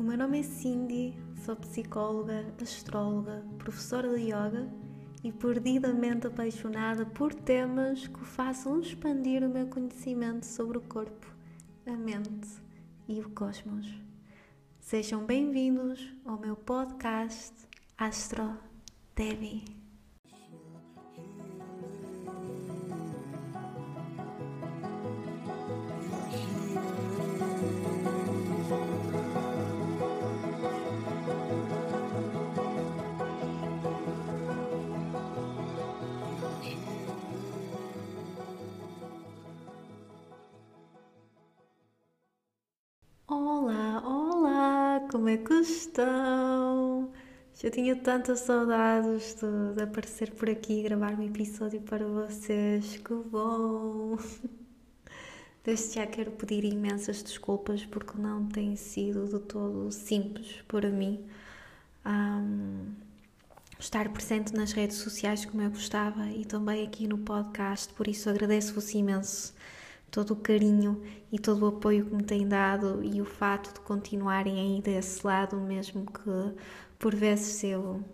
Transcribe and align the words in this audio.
O 0.00 0.02
meu 0.02 0.16
nome 0.16 0.40
é 0.40 0.42
Cindy, 0.42 1.14
sou 1.44 1.54
psicóloga, 1.56 2.46
astróloga, 2.62 3.44
professora 3.58 4.08
de 4.16 4.28
yoga 4.28 4.66
e 5.22 5.30
perdidamente 5.30 6.26
apaixonada 6.26 7.04
por 7.04 7.34
temas 7.34 8.08
que 8.08 8.24
façam 8.24 8.80
expandir 8.80 9.44
o 9.44 9.50
meu 9.50 9.66
conhecimento 9.66 10.46
sobre 10.46 10.78
o 10.78 10.80
corpo, 10.80 11.26
a 11.86 11.92
mente 11.92 12.48
e 13.06 13.20
o 13.20 13.28
cosmos. 13.28 13.86
Sejam 14.80 15.26
bem-vindos 15.26 16.14
ao 16.24 16.40
meu 16.40 16.56
podcast 16.56 17.52
Astro 17.98 18.56
Devi. 19.14 19.79
Olá, 43.52 44.00
olá, 44.06 45.08
como 45.10 45.28
é 45.28 45.36
que 45.36 45.52
estão? 45.54 47.10
Já 47.52 47.68
tinha 47.68 47.96
tantas 47.96 48.38
saudades 48.40 49.34
de, 49.34 49.74
de 49.74 49.82
aparecer 49.82 50.30
por 50.34 50.48
aqui 50.48 50.78
e 50.78 50.82
gravar 50.84 51.18
um 51.18 51.22
episódio 51.24 51.80
para 51.80 52.06
vocês, 52.06 52.98
que 52.98 53.12
bom! 53.12 54.16
Desde 55.64 55.96
já 55.96 56.06
quero 56.06 56.30
pedir 56.30 56.64
imensas 56.64 57.24
desculpas 57.24 57.84
porque 57.84 58.16
não 58.16 58.46
tem 58.46 58.76
sido 58.76 59.26
de 59.26 59.40
todo 59.40 59.90
simples 59.90 60.62
para 60.68 60.88
mim 60.88 61.26
um, 62.06 62.94
estar 63.80 64.08
presente 64.10 64.54
nas 64.54 64.70
redes 64.70 64.98
sociais 64.98 65.44
como 65.44 65.60
eu 65.60 65.70
gostava 65.70 66.24
e 66.30 66.44
também 66.44 66.86
aqui 66.86 67.08
no 67.08 67.18
podcast, 67.18 67.92
por 67.94 68.06
isso 68.06 68.30
agradeço-vos 68.30 68.94
imenso 68.94 69.52
todo 70.10 70.32
o 70.32 70.36
carinho 70.36 71.02
e 71.32 71.38
todo 71.38 71.64
o 71.64 71.68
apoio 71.68 72.06
que 72.06 72.14
me 72.14 72.22
têm 72.22 72.46
dado 72.46 73.02
e 73.02 73.20
o 73.20 73.24
fato 73.24 73.72
de 73.72 73.80
continuarem 73.80 74.58
aí 74.58 74.82
desse 74.82 75.26
lado, 75.26 75.56
mesmo 75.56 76.04
que 76.06 76.54
por 76.98 77.14
vezes 77.14 77.62
eu 77.64 78.04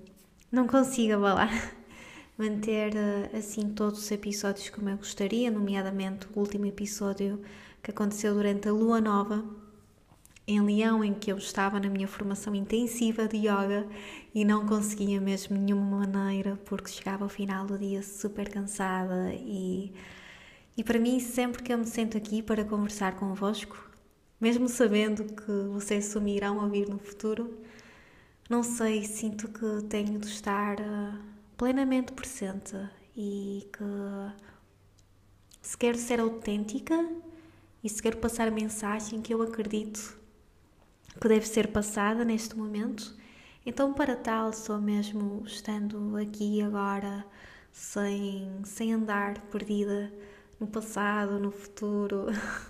não 0.52 0.66
consiga 0.66 1.16
lá 1.16 1.48
manter 2.38 2.94
eh, 2.94 3.30
assim 3.36 3.70
todos 3.70 3.98
os 4.00 4.10
episódios 4.10 4.68
como 4.70 4.88
eu 4.90 4.96
gostaria, 4.96 5.50
nomeadamente 5.50 6.26
o 6.34 6.40
último 6.40 6.66
episódio 6.66 7.40
que 7.82 7.90
aconteceu 7.90 8.34
durante 8.34 8.68
a 8.68 8.72
lua 8.72 9.00
nova 9.00 9.44
em 10.46 10.60
Leão, 10.60 11.02
em 11.02 11.12
que 11.12 11.32
eu 11.32 11.38
estava 11.38 11.80
na 11.80 11.88
minha 11.88 12.06
formação 12.06 12.54
intensiva 12.54 13.26
de 13.26 13.38
yoga 13.38 13.86
e 14.32 14.44
não 14.44 14.64
conseguia 14.64 15.20
mesmo 15.20 15.56
de 15.56 15.62
nenhuma 15.62 16.06
maneira, 16.06 16.56
porque 16.66 16.88
chegava 16.88 17.24
ao 17.24 17.28
final 17.28 17.66
do 17.66 17.76
dia 17.76 18.02
super 18.02 18.48
cansada 18.48 19.32
e 19.34 19.92
e 20.76 20.84
para 20.84 20.98
mim, 20.98 21.18
sempre 21.20 21.62
que 21.62 21.72
eu 21.72 21.78
me 21.78 21.86
sento 21.86 22.16
aqui 22.16 22.42
para 22.42 22.64
conversar 22.64 23.16
convosco, 23.16 23.90
mesmo 24.40 24.68
sabendo 24.68 25.24
que 25.24 25.52
vocês 25.72 26.06
só 26.06 26.20
me 26.20 26.36
irão 26.36 26.62
ouvir 26.62 26.88
no 26.88 26.98
futuro, 26.98 27.58
não 28.48 28.62
sei, 28.62 29.04
sinto 29.04 29.48
que 29.48 29.82
tenho 29.88 30.18
de 30.18 30.26
estar 30.28 30.78
uh, 30.78 31.18
plenamente 31.56 32.12
presente 32.12 32.76
e 33.16 33.66
que 33.72 33.84
se 35.62 35.76
quero 35.76 35.96
ser 35.96 36.20
autêntica 36.20 37.08
e 37.82 37.88
se 37.88 38.02
quero 38.02 38.18
passar 38.18 38.46
a 38.46 38.50
mensagem 38.50 39.22
que 39.22 39.32
eu 39.32 39.42
acredito 39.42 40.18
que 41.20 41.28
deve 41.28 41.46
ser 41.46 41.68
passada 41.68 42.24
neste 42.24 42.56
momento, 42.56 43.16
então 43.64 43.94
para 43.94 44.14
tal, 44.14 44.52
só 44.52 44.78
mesmo 44.78 45.42
estando 45.46 46.16
aqui 46.16 46.60
agora, 46.60 47.24
sem, 47.72 48.60
sem 48.64 48.92
andar 48.92 49.40
perdida, 49.50 50.12
no 50.58 50.66
passado, 50.66 51.38
no 51.38 51.50
futuro, 51.50 52.26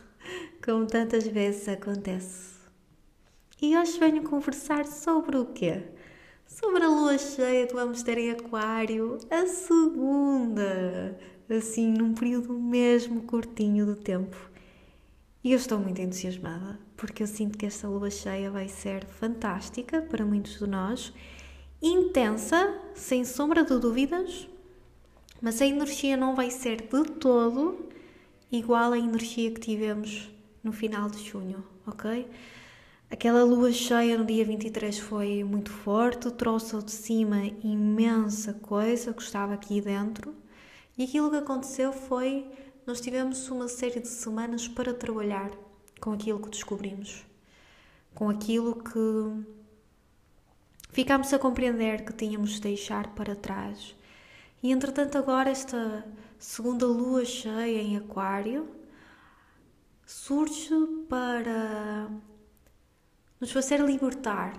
como 0.64 0.86
tantas 0.86 1.26
vezes 1.26 1.68
acontece. 1.68 2.56
E 3.60 3.76
hoje 3.76 3.98
venho 3.98 4.22
conversar 4.22 4.84
sobre 4.86 5.36
o 5.36 5.46
quê? 5.46 5.82
Sobre 6.46 6.84
a 6.84 6.88
lua 6.88 7.16
cheia 7.16 7.66
que 7.66 7.74
vamos 7.74 8.02
ter 8.02 8.18
em 8.18 8.30
Aquário, 8.30 9.18
a 9.30 9.46
segunda, 9.46 11.18
assim, 11.48 11.92
num 11.92 12.14
período 12.14 12.52
mesmo 12.52 13.22
curtinho 13.22 13.86
de 13.86 14.00
tempo. 14.00 14.36
E 15.42 15.52
eu 15.52 15.56
estou 15.56 15.78
muito 15.78 16.00
entusiasmada, 16.00 16.78
porque 16.96 17.22
eu 17.22 17.26
sinto 17.26 17.56
que 17.56 17.66
esta 17.66 17.88
lua 17.88 18.10
cheia 18.10 18.50
vai 18.50 18.68
ser 18.68 19.04
fantástica 19.04 20.02
para 20.02 20.24
muitos 20.24 20.58
de 20.58 20.66
nós, 20.66 21.12
intensa, 21.80 22.78
sem 22.94 23.24
sombra 23.24 23.62
de 23.64 23.78
dúvidas, 23.78 24.48
mas 25.46 25.62
a 25.62 25.66
energia 25.66 26.16
não 26.16 26.34
vai 26.34 26.50
ser 26.50 26.82
de 26.82 27.04
todo 27.20 27.78
igual 28.50 28.92
à 28.92 28.98
energia 28.98 29.48
que 29.52 29.60
tivemos 29.60 30.28
no 30.60 30.72
final 30.72 31.08
de 31.08 31.22
junho, 31.22 31.64
ok? 31.86 32.28
Aquela 33.08 33.44
lua 33.44 33.70
cheia 33.70 34.18
no 34.18 34.24
dia 34.24 34.44
23 34.44 34.98
foi 34.98 35.44
muito 35.44 35.70
forte, 35.70 36.32
trouxe 36.32 36.74
ao 36.74 36.82
de 36.82 36.90
cima 36.90 37.46
imensa 37.62 38.54
coisa 38.54 39.14
que 39.14 39.22
estava 39.22 39.54
aqui 39.54 39.80
dentro. 39.80 40.34
E 40.98 41.04
aquilo 41.04 41.30
que 41.30 41.36
aconteceu 41.36 41.92
foi 41.92 42.44
nós 42.84 43.00
tivemos 43.00 43.48
uma 43.48 43.68
série 43.68 44.00
de 44.00 44.08
semanas 44.08 44.66
para 44.66 44.92
trabalhar 44.92 45.52
com 46.00 46.10
aquilo 46.10 46.40
que 46.40 46.50
descobrimos, 46.50 47.24
com 48.16 48.28
aquilo 48.28 48.82
que 48.82 49.44
ficámos 50.90 51.32
a 51.32 51.38
compreender 51.38 52.04
que 52.04 52.12
tínhamos 52.12 52.54
de 52.54 52.62
deixar 52.62 53.14
para 53.14 53.36
trás 53.36 53.94
e 54.62 54.72
entretanto, 54.72 55.18
agora, 55.18 55.50
esta 55.50 56.04
segunda 56.38 56.86
lua 56.86 57.24
cheia 57.24 57.80
em 57.80 57.96
Aquário 57.96 58.68
surge 60.04 60.74
para 61.08 62.08
nos 63.40 63.50
fazer 63.52 63.80
libertar, 63.80 64.54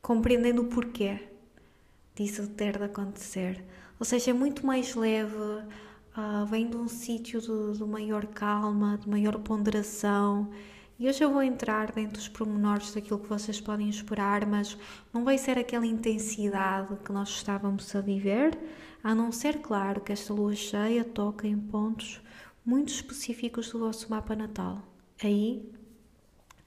compreendendo 0.00 0.62
o 0.62 0.66
porquê 0.66 1.28
disso 2.14 2.48
ter 2.48 2.78
de 2.78 2.84
acontecer. 2.84 3.64
Ou 3.98 4.04
seja, 4.04 4.30
é 4.30 4.34
muito 4.34 4.66
mais 4.66 4.94
leve, 4.94 5.36
uh, 5.36 6.46
vem 6.48 6.68
de 6.68 6.76
um 6.76 6.88
sítio 6.88 7.40
de, 7.40 7.78
de 7.78 7.84
maior 7.84 8.26
calma, 8.26 8.98
de 8.98 9.08
maior 9.08 9.38
ponderação. 9.38 10.50
E 10.98 11.08
hoje 11.08 11.22
eu 11.24 11.32
vou 11.32 11.42
entrar 11.42 11.92
dentro 11.92 12.14
dos 12.14 12.28
pormenores 12.28 12.92
daquilo 12.94 13.18
que 13.18 13.28
vocês 13.28 13.60
podem 13.60 13.88
esperar, 13.88 14.46
mas 14.46 14.76
não 15.12 15.24
vai 15.24 15.38
ser 15.38 15.58
aquela 15.58 15.86
intensidade 15.86 16.96
que 17.04 17.12
nós 17.12 17.28
estávamos 17.28 17.94
a 17.94 18.00
viver, 18.00 18.58
a 19.02 19.14
não 19.14 19.32
ser, 19.32 19.60
claro, 19.60 20.00
que 20.00 20.12
esta 20.12 20.32
lua 20.32 20.54
cheia 20.54 21.04
toca 21.04 21.46
em 21.46 21.58
pontos 21.58 22.20
muito 22.64 22.88
específicos 22.88 23.70
do 23.70 23.80
vosso 23.80 24.08
mapa 24.10 24.36
natal. 24.36 24.82
Aí 25.22 25.68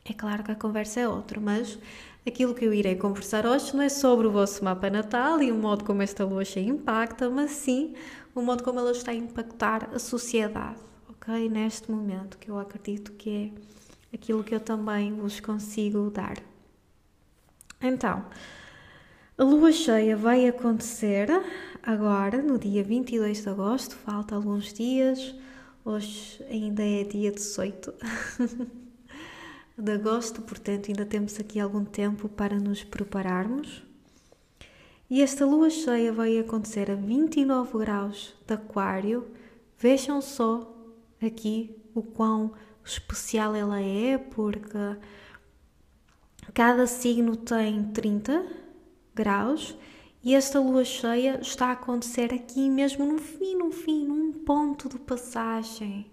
é 0.03 0.13
claro 0.13 0.43
que 0.43 0.51
a 0.51 0.55
conversa 0.55 0.99
é 0.99 1.07
outra, 1.07 1.39
mas 1.39 1.79
aquilo 2.27 2.53
que 2.53 2.65
eu 2.65 2.73
irei 2.73 2.95
conversar 2.95 3.45
hoje 3.45 3.73
não 3.73 3.81
é 3.81 3.89
sobre 3.89 4.27
o 4.27 4.31
vosso 4.31 4.63
mapa 4.63 4.89
natal 4.89 5.41
e 5.41 5.51
o 5.51 5.55
modo 5.55 5.83
como 5.83 6.01
esta 6.01 6.25
lua 6.25 6.43
cheia 6.45 6.69
impacta, 6.69 7.29
mas 7.29 7.51
sim 7.51 7.95
o 8.33 8.41
modo 8.41 8.63
como 8.63 8.79
ela 8.79 8.91
está 8.91 9.11
a 9.11 9.15
impactar 9.15 9.89
a 9.93 9.99
sociedade, 9.99 10.79
ok? 11.09 11.49
Neste 11.49 11.89
momento, 11.89 12.37
que 12.37 12.51
eu 12.51 12.59
acredito 12.59 13.13
que 13.13 13.51
é 14.11 14.15
aquilo 14.15 14.43
que 14.43 14.53
eu 14.53 14.59
também 14.59 15.13
vos 15.13 15.39
consigo 15.39 16.09
dar. 16.09 16.37
Então, 17.81 18.25
a 19.37 19.43
lua 19.43 19.71
cheia 19.71 20.15
vai 20.15 20.47
acontecer 20.47 21.27
agora, 21.83 22.41
no 22.41 22.57
dia 22.57 22.81
22 22.81 23.41
de 23.41 23.49
agosto, 23.49 23.93
falta 23.93 24.33
alguns 24.33 24.71
dias, 24.71 25.35
hoje 25.83 26.41
ainda 26.49 26.81
é 26.81 27.03
dia 27.03 27.33
18 27.33 27.93
de 29.77 29.91
agosto, 29.91 30.41
portanto, 30.41 30.87
ainda 30.87 31.05
temos 31.05 31.37
aqui 31.37 31.59
algum 31.59 31.83
tempo 31.83 32.29
para 32.29 32.57
nos 32.57 32.83
prepararmos. 32.85 33.83
E 35.09 35.21
esta 35.21 35.45
lua 35.45 35.69
cheia 35.69 36.13
vai 36.13 36.39
acontecer 36.39 36.89
a 36.89 36.95
29 36.95 37.77
graus 37.77 38.33
de 38.47 38.53
Aquário. 38.53 39.27
Vejam 39.77 40.21
só 40.21 40.73
aqui 41.21 41.75
o 41.93 42.01
quão 42.01 42.53
especial 42.85 43.53
ela 43.53 43.81
é, 43.81 44.17
porque 44.17 44.97
cada 46.53 46.87
signo 46.87 47.35
tem 47.35 47.83
30 47.91 48.64
graus 49.15 49.75
e 50.21 50.35
esta 50.35 50.59
lua 50.59 50.83
cheia 50.83 51.39
está 51.41 51.67
a 51.67 51.71
acontecer 51.71 52.33
aqui 52.33 52.69
mesmo 52.69 53.05
no 53.05 53.17
fim, 53.17 53.55
no 53.55 53.71
fim, 53.71 54.05
num 54.05 54.33
ponto 54.33 54.89
de 54.89 54.99
passagem. 54.99 56.11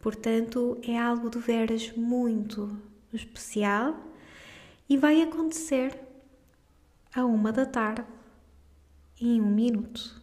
Portanto, 0.00 0.78
é 0.86 0.98
algo 0.98 1.28
de 1.28 1.38
veras 1.38 1.92
muito 1.96 2.76
especial 3.12 3.96
e 4.88 4.96
vai 4.96 5.22
acontecer 5.22 5.98
a 7.14 7.24
uma 7.24 7.52
da 7.52 7.66
tarde 7.66 8.04
em 9.20 9.40
um 9.40 9.50
minuto. 9.50 10.20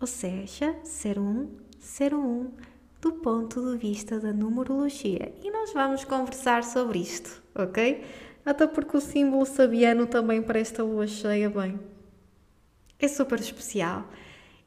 Ou 0.00 0.06
seja, 0.06 0.76
ser 0.84 1.18
um, 1.18 1.56
ser 1.78 2.14
um 2.14 2.50
do 3.00 3.12
ponto 3.12 3.60
de 3.72 3.78
vista 3.78 4.20
da 4.20 4.32
numerologia. 4.32 5.34
E 5.42 5.50
nós 5.50 5.72
vamos 5.72 6.04
conversar 6.04 6.64
sobre 6.64 6.98
isto, 6.98 7.42
ok? 7.54 8.04
Até 8.44 8.66
porque 8.66 8.96
o 8.96 9.00
símbolo 9.00 9.44
sabiano 9.44 10.06
também 10.06 10.42
para 10.42 10.58
esta 10.58 10.82
lua 10.82 11.06
cheia, 11.06 11.50
bem, 11.50 11.78
é 12.98 13.08
super 13.08 13.38
especial. 13.38 14.08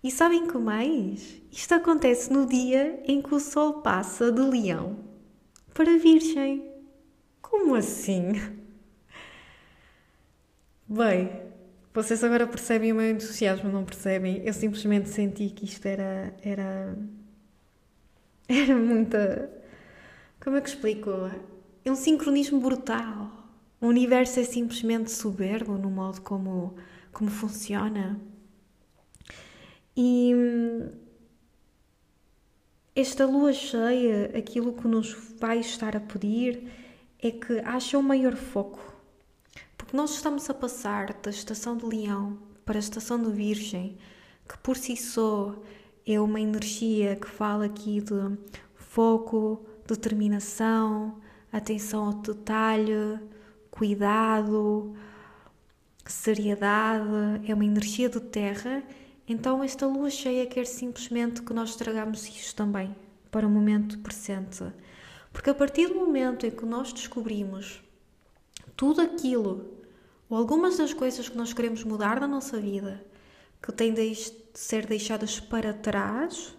E 0.04 0.12
sabem 0.12 0.48
que 0.48 0.58
mais? 0.58 1.42
Isto 1.52 1.76
acontece 1.76 2.32
no 2.32 2.46
dia 2.46 3.02
em 3.06 3.22
que 3.22 3.34
o 3.34 3.40
Sol 3.40 3.82
passa 3.82 4.32
de 4.32 4.42
Leão 4.42 4.98
para 5.74 5.98
Virgem. 5.98 6.70
Como 7.42 7.76
assim? 7.76 8.34
Bem, 10.88 11.32
vocês 11.94 12.24
agora 12.24 12.46
percebem 12.48 12.92
o 12.92 12.96
meu 12.96 13.12
entusiasmo, 13.12 13.72
não 13.72 13.86
percebem? 13.86 14.42
Eu 14.46 14.54
simplesmente 14.54 15.10
senti 15.10 15.50
que 15.50 15.66
isto 15.66 15.86
era. 15.86 16.36
era. 16.44 16.98
era 18.50 18.76
muita. 18.76 19.50
Como 20.44 20.58
é 20.58 20.62
que 20.62 20.70
explico? 20.70 21.10
É 21.86 21.92
um 21.92 21.96
sincronismo 21.96 22.60
brutal. 22.60 23.43
O 23.84 23.88
universo 23.88 24.40
é 24.40 24.44
simplesmente 24.44 25.12
soberbo 25.12 25.78
no 25.78 25.92
modo 25.92 26.22
como, 26.22 26.76
como 27.12 27.30
funciona. 27.30 28.20
E 29.96 30.32
esta 32.96 33.26
lua 33.26 33.54
cheia, 33.54 34.32
aquilo 34.36 34.74
que 34.74 34.88
nos 34.88 35.14
vai 35.38 35.60
estar 35.60 35.96
a 35.96 36.00
pedir 36.00 36.72
é 37.22 37.30
que 37.30 37.60
haja 37.60 38.00
um 38.00 38.02
maior 38.02 38.36
foco 38.36 38.94
porque 39.94 39.98
nós 39.98 40.16
estamos 40.16 40.50
a 40.50 40.56
passar 40.56 41.14
da 41.22 41.30
estação 41.30 41.78
de 41.78 41.86
Leão 41.86 42.40
para 42.66 42.78
a 42.78 42.80
estação 42.80 43.22
de 43.22 43.32
Virgem, 43.32 43.96
que 44.50 44.58
por 44.58 44.76
si 44.76 44.98
só 44.98 45.56
é 46.04 46.20
uma 46.20 46.42
energia 46.42 47.16
que 47.16 47.28
fala 47.28 47.66
aqui 47.66 48.02
de 48.02 48.38
foco, 48.74 49.64
determinação, 49.86 51.22
atenção 51.52 52.08
ao 52.08 52.14
detalhe, 52.14 53.20
cuidado, 53.74 54.94
seriedade, 56.06 57.42
é 57.48 57.56
uma 57.56 57.66
energia 57.66 58.08
de 58.08 58.20
terra. 58.20 58.84
Então, 59.28 59.64
esta 59.64 59.88
lua 59.88 60.12
cheia 60.12 60.46
quer 60.46 60.68
simplesmente 60.68 61.42
que 61.42 61.54
nós 61.56 61.76
tragamos 61.76 62.28
isto 62.28 62.56
também 62.56 62.96
para 63.32 63.48
o 63.48 63.50
momento 63.50 63.98
presente. 63.98 64.64
Porque 65.32 65.50
a 65.50 65.56
partir 65.56 65.88
do 65.88 65.96
momento 65.96 66.46
em 66.46 66.52
que 66.52 66.68
nós 66.68 66.94
descobrimos 66.94 67.82
tudo 68.78 69.02
aquilo 69.02 69.66
ou 70.30 70.38
algumas 70.38 70.78
das 70.78 70.94
coisas 70.94 71.28
que 71.28 71.36
nós 71.36 71.52
queremos 71.52 71.84
mudar 71.84 72.20
na 72.20 72.28
nossa 72.28 72.60
vida 72.60 73.04
que 73.60 73.72
têm 73.72 73.92
de 73.92 74.14
ser 74.54 74.86
deixadas 74.86 75.40
para 75.40 75.74
trás 75.74 76.56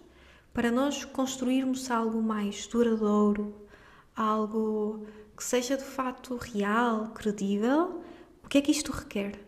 para 0.53 0.69
nós 0.69 1.05
construirmos 1.05 1.89
algo 1.89 2.21
mais 2.21 2.67
duradouro, 2.67 3.55
algo 4.13 5.05
que 5.35 5.43
seja 5.43 5.77
de 5.77 5.83
fato 5.83 6.35
real, 6.37 7.09
credível, 7.09 8.03
o 8.43 8.47
que 8.47 8.57
é 8.57 8.61
que 8.61 8.71
isto 8.71 8.91
requer? 8.91 9.39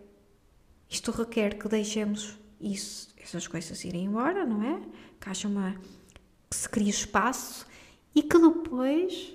Isto 0.90 1.12
requer 1.12 1.58
que 1.58 1.68
deixemos 1.68 2.38
isso, 2.60 3.14
essas 3.18 3.48
coisas 3.48 3.84
irem 3.84 4.06
embora, 4.06 4.46
não 4.46 4.64
é? 4.64 4.82
Que 5.20 5.30
haja 5.30 5.48
uma. 5.48 5.76
que 6.50 6.56
se 6.56 6.68
crie 6.68 6.90
espaço 6.90 7.66
e 8.14 8.24
que 8.24 8.40
depois 8.40 9.34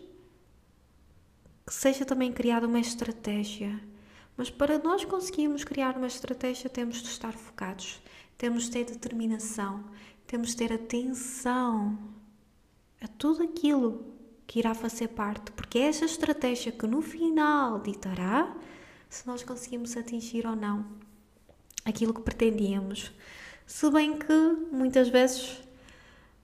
que 1.66 1.72
seja 1.74 2.04
também 2.04 2.32
criada 2.32 2.66
uma 2.66 2.80
estratégia. 2.80 3.80
Mas 4.36 4.50
para 4.50 4.78
nós 4.78 5.04
conseguirmos 5.04 5.62
criar 5.62 5.96
uma 5.96 6.06
estratégia, 6.06 6.68
temos 6.68 7.02
de 7.02 7.08
estar 7.08 7.32
focados, 7.32 8.00
temos 8.36 8.64
de 8.64 8.70
ter 8.72 8.84
determinação, 8.84 9.84
temos 10.26 10.48
de 10.48 10.56
ter 10.56 10.72
atenção 10.72 11.98
a 13.00 13.06
tudo 13.06 13.42
aquilo 13.42 14.12
que 14.52 14.58
irá 14.58 14.74
fazer 14.74 15.08
parte, 15.08 15.50
porque 15.52 15.78
é 15.78 15.88
essa 15.88 16.04
estratégia 16.04 16.70
que 16.70 16.86
no 16.86 17.00
final 17.00 17.80
ditará 17.80 18.54
se 19.08 19.26
nós 19.26 19.42
conseguimos 19.42 19.96
atingir 19.96 20.46
ou 20.46 20.54
não 20.54 20.84
aquilo 21.86 22.12
que 22.12 22.20
pretendíamos. 22.20 23.10
Se 23.66 23.90
bem 23.90 24.18
que 24.18 24.56
muitas 24.70 25.08
vezes 25.08 25.58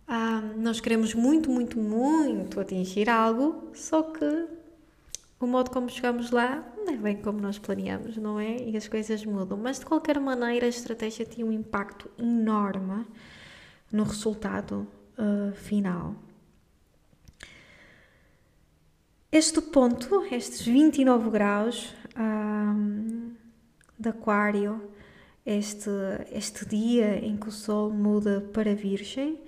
ah, 0.06 0.40
nós 0.56 0.80
queremos 0.80 1.12
muito, 1.12 1.50
muito, 1.50 1.78
muito 1.78 2.58
atingir 2.58 3.10
algo, 3.10 3.68
só 3.74 4.02
que 4.02 4.46
o 5.38 5.46
modo 5.46 5.70
como 5.70 5.90
chegamos 5.90 6.30
lá 6.30 6.66
não 6.78 6.94
é 6.94 6.96
bem 6.96 7.16
como 7.18 7.38
nós 7.38 7.58
planeamos, 7.58 8.16
não 8.16 8.40
é? 8.40 8.56
E 8.56 8.74
as 8.74 8.88
coisas 8.88 9.22
mudam. 9.22 9.58
Mas 9.58 9.80
de 9.80 9.84
qualquer 9.84 10.18
maneira, 10.18 10.64
a 10.64 10.70
estratégia 10.70 11.26
tinha 11.26 11.44
um 11.44 11.52
impacto 11.52 12.10
enorme 12.18 13.04
no 13.92 14.04
resultado 14.04 14.88
uh, 15.18 15.54
final. 15.54 16.16
Este 19.30 19.60
ponto, 19.60 20.24
estes 20.32 20.62
29 20.62 21.28
graus 21.28 21.94
um, 22.18 23.34
de 23.98 24.08
Aquário, 24.08 24.90
este, 25.44 25.90
este 26.32 26.64
dia 26.64 27.22
em 27.22 27.36
que 27.36 27.46
o 27.46 27.52
Sol 27.52 27.90
muda 27.90 28.40
para 28.54 28.74
Virgem, 28.74 29.38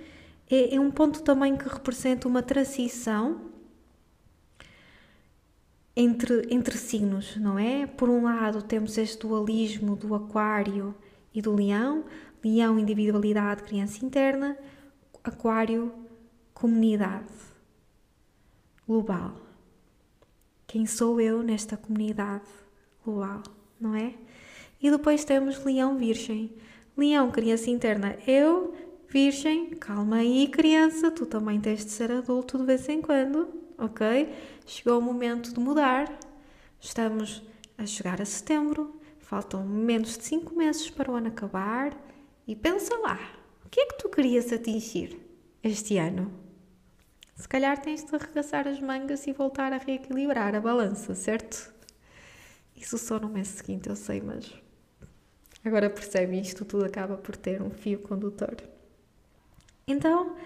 é, 0.50 0.74
é 0.74 0.78
um 0.78 0.90
ponto 0.90 1.22
também 1.22 1.56
que 1.56 1.66
representa 1.66 2.28
uma 2.28 2.42
transição 2.42 3.40
entre, 5.96 6.46
entre 6.50 6.76
signos, 6.76 7.36
não 7.36 7.58
é? 7.58 7.86
Por 7.86 8.10
um 8.10 8.24
lado, 8.24 8.60
temos 8.60 8.98
este 8.98 9.26
dualismo 9.26 9.96
do 9.96 10.14
Aquário 10.14 10.94
e 11.32 11.40
do 11.40 11.54
Leão: 11.54 12.04
Leão, 12.44 12.78
individualidade, 12.78 13.62
criança 13.62 14.04
interna, 14.04 14.58
Aquário, 15.24 15.90
comunidade 16.52 17.32
global. 18.86 19.49
Quem 20.70 20.86
sou 20.86 21.20
eu 21.20 21.42
nesta 21.42 21.76
comunidade 21.76 22.44
global, 23.04 23.42
não 23.80 23.92
é? 23.92 24.14
E 24.80 24.88
depois 24.88 25.24
temos 25.24 25.64
Leão, 25.64 25.98
Virgem. 25.98 26.52
Leão, 26.96 27.28
criança 27.32 27.68
interna, 27.68 28.16
eu, 28.24 28.72
Virgem, 29.08 29.70
calma 29.70 30.18
aí, 30.18 30.46
criança, 30.46 31.10
tu 31.10 31.26
também 31.26 31.60
tens 31.60 31.84
de 31.84 31.90
ser 31.90 32.12
adulto 32.12 32.56
de 32.56 32.64
vez 32.64 32.88
em 32.88 33.02
quando, 33.02 33.48
ok? 33.76 34.32
Chegou 34.64 35.00
o 35.00 35.02
momento 35.02 35.52
de 35.52 35.58
mudar. 35.58 36.16
Estamos 36.80 37.42
a 37.76 37.84
chegar 37.84 38.22
a 38.22 38.24
setembro, 38.24 38.94
faltam 39.18 39.66
menos 39.66 40.16
de 40.16 40.22
5 40.22 40.54
meses 40.54 40.88
para 40.88 41.10
o 41.10 41.16
ano 41.16 41.26
acabar. 41.26 42.00
E 42.46 42.54
pensa 42.54 42.96
lá, 42.98 43.18
o 43.66 43.68
que 43.68 43.80
é 43.80 43.86
que 43.86 43.98
tu 43.98 44.08
querias 44.08 44.52
atingir 44.52 45.18
este 45.64 45.98
ano? 45.98 46.30
Se 47.40 47.48
calhar 47.48 47.80
tens 47.80 48.04
de 48.04 48.14
arregaçar 48.14 48.68
as 48.68 48.78
mangas 48.80 49.26
e 49.26 49.32
voltar 49.32 49.72
a 49.72 49.78
reequilibrar 49.78 50.54
a 50.54 50.60
balança, 50.60 51.14
certo? 51.14 51.72
Isso 52.76 52.98
só 52.98 53.18
no 53.18 53.30
mês 53.30 53.48
seguinte, 53.48 53.88
eu 53.88 53.96
sei, 53.96 54.20
mas 54.20 54.52
agora 55.64 55.88
percebe 55.88 56.38
isto 56.38 56.66
tudo 56.66 56.84
acaba 56.84 57.16
por 57.16 57.34
ter 57.34 57.62
um 57.62 57.70
fio 57.70 57.98
condutor. 58.00 58.56
Então, 59.86 60.36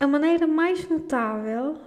a 0.00 0.06
maneira 0.08 0.48
mais 0.48 0.88
notável 0.88 1.80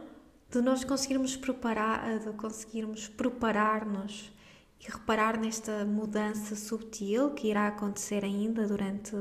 de 0.49 0.61
nós 0.61 0.85
conseguirmos 0.85 1.35
preparar, 1.35 2.19
de 2.19 2.31
conseguirmos 2.31 3.09
preparar-nos 3.09 4.31
e 4.79 4.89
reparar 4.89 5.37
nesta 5.37 5.83
mudança 5.83 6.55
subtil 6.55 7.31
que 7.31 7.49
irá 7.49 7.67
acontecer 7.67 8.23
ainda 8.23 8.65
durante 8.65 9.13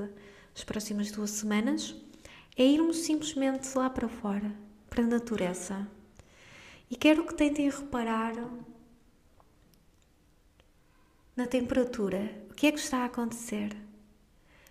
as 0.54 0.62
próximas 0.62 1.11
duas 1.11 1.30
semanas, 1.30 1.92
é 2.56 2.64
irmos 2.64 2.98
simplesmente 2.98 3.76
lá 3.76 3.90
para 3.90 4.08
fora, 4.08 4.52
para 4.88 5.04
a 5.04 5.06
natureza. 5.06 5.86
E 6.90 6.96
quero 6.96 7.26
que 7.26 7.34
tentem 7.34 7.68
reparar 7.68 8.34
na 11.36 11.46
temperatura. 11.46 12.46
O 12.50 12.54
que 12.54 12.68
é 12.68 12.72
que 12.72 12.78
está 12.78 12.98
a 12.98 13.04
acontecer? 13.06 13.72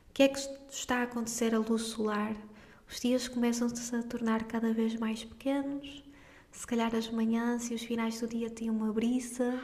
O 0.09 0.13
que 0.13 0.23
é 0.23 0.27
que 0.29 0.39
está 0.69 0.99
a 0.99 1.03
acontecer 1.03 1.53
à 1.53 1.59
luz 1.59 1.83
solar? 1.83 2.35
Os 2.89 2.99
dias 2.99 3.27
começam-se 3.27 3.95
a 3.95 4.03
tornar 4.03 4.45
cada 4.45 4.73
vez 4.73 4.95
mais 4.95 5.23
pequenos 5.23 6.05
se 6.55 6.65
calhar 6.65 6.95
as 6.95 7.09
manhãs 7.09 7.69
e 7.69 7.73
os 7.73 7.83
finais 7.83 8.19
do 8.21 8.27
dia 8.27 8.49
têm 8.49 8.69
uma 8.69 8.91
brisa 8.91 9.59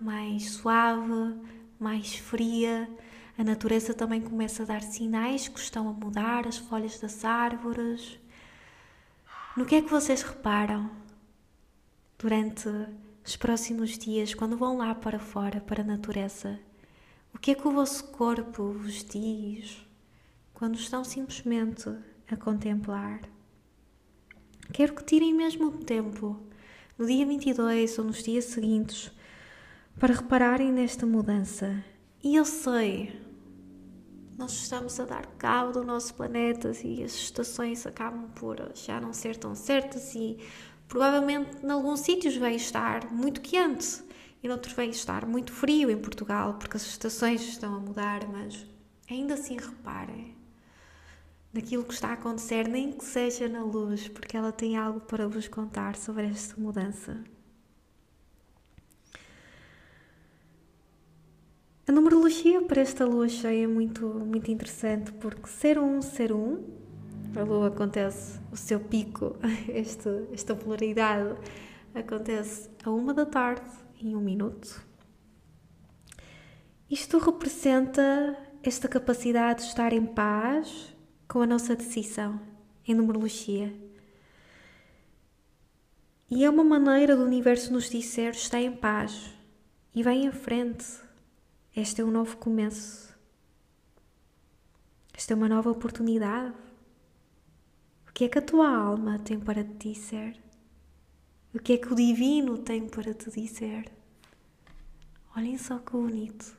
mais 0.00 0.50
suave, 0.50 1.38
mais 1.78 2.16
fria. 2.16 2.90
A 3.36 3.44
natureza 3.44 3.94
também 3.94 4.20
começa 4.20 4.62
a 4.62 4.66
dar 4.66 4.82
sinais 4.82 5.48
que 5.48 5.58
estão 5.58 5.88
a 5.88 5.92
mudar, 5.92 6.46
as 6.46 6.58
folhas 6.58 6.98
das 7.00 7.24
árvores. 7.24 8.18
No 9.56 9.64
que 9.64 9.76
é 9.76 9.82
que 9.82 9.90
vocês 9.90 10.22
reparam 10.22 10.90
durante 12.18 12.68
os 13.24 13.36
próximos 13.36 13.96
dias, 13.96 14.34
quando 14.34 14.56
vão 14.56 14.76
lá 14.76 14.94
para 14.94 15.18
fora, 15.18 15.60
para 15.60 15.82
a 15.82 15.86
natureza? 15.86 16.60
O 17.34 17.38
que 17.38 17.52
é 17.52 17.54
que 17.54 17.66
o 17.66 17.72
vosso 17.72 18.08
corpo 18.08 18.72
vos 18.72 19.02
diz 19.04 19.86
quando 20.52 20.74
estão 20.74 21.02
simplesmente 21.02 21.88
a 22.30 22.36
contemplar? 22.36 23.20
Quero 24.72 24.94
que 24.94 25.04
tirem 25.04 25.34
mesmo 25.34 25.68
o 25.68 25.78
tempo, 25.78 26.40
no 26.98 27.06
dia 27.06 27.26
22 27.26 27.98
ou 27.98 28.04
nos 28.04 28.22
dias 28.22 28.44
seguintes, 28.44 29.10
para 29.98 30.14
repararem 30.14 30.70
nesta 30.70 31.06
mudança. 31.06 31.82
E 32.24 32.36
eu 32.36 32.44
sei, 32.44 33.20
nós 34.38 34.52
estamos 34.52 35.00
a 35.00 35.04
dar 35.04 35.26
cabo 35.38 35.72
do 35.72 35.84
nosso 35.84 36.14
planeta 36.14 36.70
e 36.84 37.02
as 37.02 37.14
estações 37.14 37.84
acabam 37.84 38.30
por 38.30 38.70
já 38.76 39.00
não 39.00 39.12
ser 39.12 39.36
tão 39.36 39.56
certas 39.56 40.14
e 40.14 40.38
provavelmente 40.86 41.66
em 41.66 41.68
alguns 41.68 41.98
sítios 41.98 42.36
vai 42.36 42.54
estar 42.54 43.12
muito 43.12 43.40
quente 43.40 44.04
e 44.40 44.46
noutro 44.46 44.72
vai 44.76 44.86
estar 44.86 45.26
muito 45.26 45.52
frio 45.52 45.90
em 45.90 45.98
Portugal, 45.98 46.54
porque 46.60 46.76
as 46.76 46.86
estações 46.86 47.42
estão 47.42 47.74
a 47.74 47.80
mudar, 47.80 48.24
mas 48.28 48.66
ainda 49.10 49.34
assim 49.34 49.56
reparem 49.56 50.36
naquilo 51.52 51.82
que 51.82 51.92
está 51.92 52.10
a 52.10 52.12
acontecer, 52.12 52.68
nem 52.68 52.92
que 52.92 53.04
seja 53.04 53.48
na 53.48 53.64
luz, 53.64 54.06
porque 54.06 54.36
ela 54.36 54.52
tem 54.52 54.76
algo 54.76 55.00
para 55.00 55.26
vos 55.26 55.48
contar 55.48 55.96
sobre 55.96 56.26
esta 56.26 56.54
mudança. 56.60 57.31
A 61.84 61.90
numerologia 61.90 62.62
para 62.62 62.80
esta 62.80 63.04
lua 63.04 63.28
cheia 63.28 63.64
é 63.64 63.66
muito, 63.66 64.06
muito 64.06 64.48
interessante, 64.52 65.10
porque 65.14 65.48
ser 65.48 65.80
um, 65.80 66.00
ser 66.00 66.32
um, 66.32 66.62
a 67.36 67.42
lua 67.42 67.68
acontece, 67.68 68.38
o 68.52 68.56
seu 68.56 68.78
pico, 68.78 69.36
este, 69.68 70.08
esta 70.32 70.54
polaridade 70.54 71.36
acontece 71.92 72.70
a 72.84 72.90
uma 72.90 73.12
da 73.12 73.26
tarde 73.26 73.68
em 74.00 74.14
um 74.14 74.20
minuto. 74.20 74.86
Isto 76.88 77.18
representa 77.18 78.38
esta 78.62 78.86
capacidade 78.86 79.62
de 79.62 79.68
estar 79.68 79.92
em 79.92 80.06
paz 80.06 80.94
com 81.26 81.40
a 81.40 81.46
nossa 81.46 81.74
decisão 81.74 82.40
em 82.86 82.94
numerologia. 82.94 83.74
E 86.30 86.44
é 86.44 86.50
uma 86.50 86.62
maneira 86.62 87.16
do 87.16 87.24
universo 87.24 87.72
nos 87.72 87.90
dizer: 87.90 88.30
está 88.30 88.60
em 88.60 88.70
paz 88.70 89.34
e 89.92 90.02
vem 90.02 90.26
em 90.26 90.32
frente. 90.32 90.84
Este 91.74 92.02
é 92.02 92.04
um 92.04 92.10
novo 92.10 92.36
começo. 92.36 93.16
Esta 95.14 95.32
é 95.32 95.36
uma 95.36 95.48
nova 95.48 95.70
oportunidade. 95.70 96.54
O 98.06 98.12
que 98.12 98.24
é 98.24 98.28
que 98.28 98.38
a 98.38 98.42
tua 98.42 98.68
alma 98.68 99.18
tem 99.18 99.40
para 99.40 99.64
te 99.64 99.94
dizer? 99.94 100.38
O 101.54 101.58
que 101.58 101.72
é 101.72 101.78
que 101.78 101.90
o 101.90 101.96
divino 101.96 102.58
tem 102.58 102.86
para 102.86 103.14
te 103.14 103.30
dizer? 103.30 103.90
Olhem 105.34 105.56
só 105.56 105.78
que 105.78 105.92
bonito. 105.92 106.54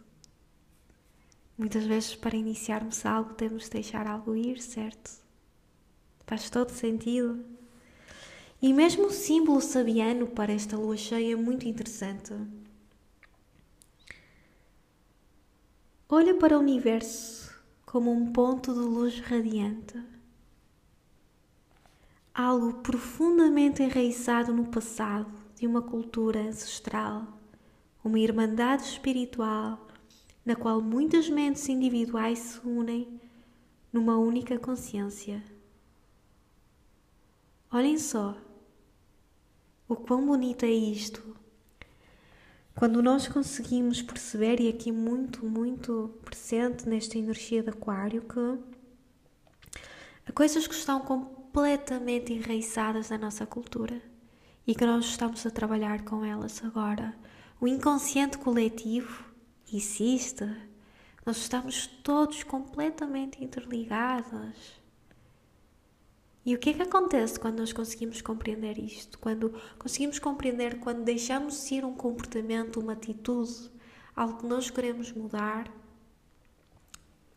Muitas 1.56 1.86
vezes, 1.86 2.16
para 2.16 2.36
iniciarmos 2.36 3.06
algo, 3.06 3.36
temos 3.36 3.66
de 3.66 3.70
deixar 3.70 4.08
algo 4.08 4.36
ir, 4.36 4.60
certo? 4.60 5.12
Faz 6.26 6.50
todo 6.50 6.72
sentido. 6.72 7.46
E 8.60 8.74
mesmo 8.74 9.06
o 9.06 9.12
símbolo 9.12 9.62
sabiano 9.62 10.26
para 10.26 10.52
esta 10.52 10.76
lua 10.76 10.98
cheia 10.98 11.34
é 11.34 11.36
muito 11.36 11.68
interessante. 11.68 12.34
Olha 16.16 16.36
para 16.36 16.56
o 16.56 16.60
universo 16.60 17.60
como 17.88 18.12
um 18.12 18.32
ponto 18.32 18.72
de 18.72 18.82
luz 18.82 19.20
radiante 19.20 20.00
algo 22.32 22.84
profundamente 22.84 23.82
enraizado 23.82 24.54
no 24.54 24.68
passado 24.68 25.34
de 25.56 25.66
uma 25.66 25.82
cultura 25.82 26.40
ancestral, 26.40 27.28
uma 28.04 28.20
irmandade 28.20 28.84
espiritual 28.84 29.88
na 30.46 30.56
qual 30.56 30.80
muitas 30.82 31.28
mentes 31.32 31.68
individuais 31.68 32.38
se 32.38 32.60
unem 32.60 33.20
numa 33.92 34.16
única 34.16 34.60
consciência. 34.60 35.44
Olhem 37.72 37.98
só 37.98 38.38
o 39.88 39.96
quão 39.96 40.24
bonito 40.24 40.64
é 40.64 40.70
isto. 40.72 41.36
Quando 42.76 43.02
nós 43.02 43.28
conseguimos 43.28 44.02
perceber, 44.02 44.60
e 44.60 44.70
aqui 44.70 44.92
muito, 44.92 45.46
muito 45.46 46.18
presente 46.26 46.90
nesta 46.90 47.18
energia 47.18 47.62
de 47.62 47.70
Aquário, 47.70 48.22
que 48.24 48.60
há 50.26 50.32
coisas 50.32 50.68
que 50.68 50.74
estão 50.74 51.00
com 51.00 51.44
completamente 51.54 52.34
enraizadas 52.34 53.12
na 53.12 53.18
nossa 53.20 53.46
cultura 53.46 54.02
e 54.66 54.74
que 54.74 54.84
nós 54.84 55.06
estamos 55.06 55.46
a 55.46 55.52
trabalhar 55.52 56.04
com 56.04 56.26
elas 56.26 56.64
agora. 56.66 57.16
O 57.62 57.68
inconsciente 57.68 58.40
coletivo 58.40 59.24
existe, 59.72 60.46
nós 61.24 61.38
estamos 61.38 61.86
todos 61.86 62.42
completamente 62.44 63.44
interligados. 63.44 64.83
E 66.46 66.54
o 66.54 66.60
que 66.60 66.72
é 66.72 66.74
que 66.74 66.82
acontece 66.82 67.40
quando 67.40 67.60
nós 67.60 67.72
conseguimos 67.72 68.22
compreender 68.22 68.78
isto? 68.78 69.18
Quando 69.18 69.54
conseguimos 69.80 70.20
compreender 70.20 70.80
quando 70.80 71.04
deixamos 71.04 71.72
ir 71.72 71.86
um 71.86 71.94
comportamento, 71.94 72.82
uma 72.82 72.94
atitude, 72.94 73.72
algo 74.14 74.40
que 74.40 74.46
nós 74.46 74.70
queremos 74.70 75.14
mudar, 75.14 75.72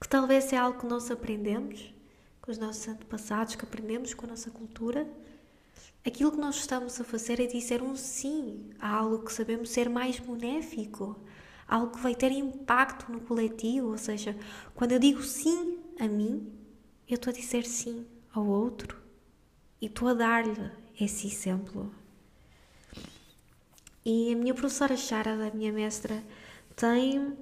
que 0.01 0.09
talvez 0.09 0.53
é 0.53 0.57
algo 0.57 0.81
que 0.81 0.87
nós 0.87 1.09
aprendemos, 1.09 1.95
com 2.43 2.51
os 2.51 2.59
nossos 2.59 2.87
antepassados, 2.89 3.55
que 3.55 3.65
aprendemos 3.65 4.13
com 4.13 4.27
a 4.27 4.31
nossa 4.31 4.51
cultura, 4.51 5.09
aquilo 6.05 6.33
que 6.33 6.39
nós 6.39 6.57
estamos 6.57 7.01
a 7.01 7.05
fazer 7.05 7.39
é 7.41 7.47
dizer 7.47 7.83
um 7.83 7.95
sim 7.95 8.71
a 8.81 8.93
algo 8.93 9.25
que 9.25 9.33
sabemos 9.33 9.71
ser 9.71 9.89
mais 9.89 10.19
benéfico, 10.19 11.17
algo 11.69 11.95
que 11.95 12.01
vai 12.01 12.15
ter 12.17 12.33
impacto 12.33 13.11
no 13.11 13.21
coletivo. 13.21 13.91
Ou 13.91 13.99
seja, 13.99 14.37
quando 14.75 14.93
eu 14.93 14.99
digo 14.99 15.23
sim 15.23 15.79
a 16.01 16.09
mim, 16.09 16.53
eu 17.09 17.15
estou 17.15 17.31
a 17.31 17.35
dizer 17.35 17.65
sim 17.65 18.05
ao 18.39 18.47
outro 18.47 19.01
e 19.81 19.87
estou 19.87 20.09
a 20.09 20.15
dar-lhe 20.15 20.71
esse 21.01 21.27
exemplo. 21.27 21.93
E 24.05 24.33
a 24.33 24.37
minha 24.37 24.55
professora 24.55 24.97
Chara, 24.97 25.37
da 25.37 25.51
minha 25.51 25.73
mestra, 25.73 26.23
tem, 26.77 27.37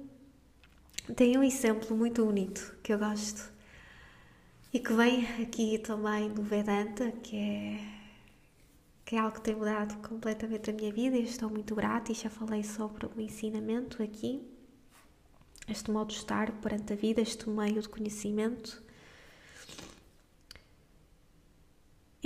tem 1.15 1.37
um 1.37 1.43
exemplo 1.43 1.95
muito 1.95 2.25
bonito 2.25 2.75
que 2.81 2.91
eu 2.93 2.97
gosto 2.97 3.53
e 4.73 4.79
que 4.79 4.93
vem 4.93 5.25
aqui 5.41 5.77
também 5.77 6.29
do 6.29 6.41
Vedanta, 6.41 7.11
que 7.11 7.37
é, 7.37 7.79
que 9.05 9.15
é 9.15 9.19
algo 9.19 9.35
que 9.35 9.41
tem 9.41 9.55
mudado 9.55 9.95
completamente 10.07 10.69
a 10.69 10.73
minha 10.73 10.91
vida 10.91 11.15
e 11.15 11.23
estou 11.23 11.49
muito 11.49 11.75
grata 11.75 12.11
e 12.11 12.15
já 12.15 12.29
falei 12.29 12.63
sobre 12.63 13.05
o 13.05 13.21
ensinamento 13.21 14.01
aqui, 14.01 14.41
este 15.67 15.91
modo 15.91 16.09
de 16.09 16.17
estar 16.17 16.51
perante 16.61 16.93
a 16.93 16.95
vida, 16.95 17.21
este 17.21 17.49
meio 17.49 17.81
de 17.81 17.87
conhecimento. 17.87 18.84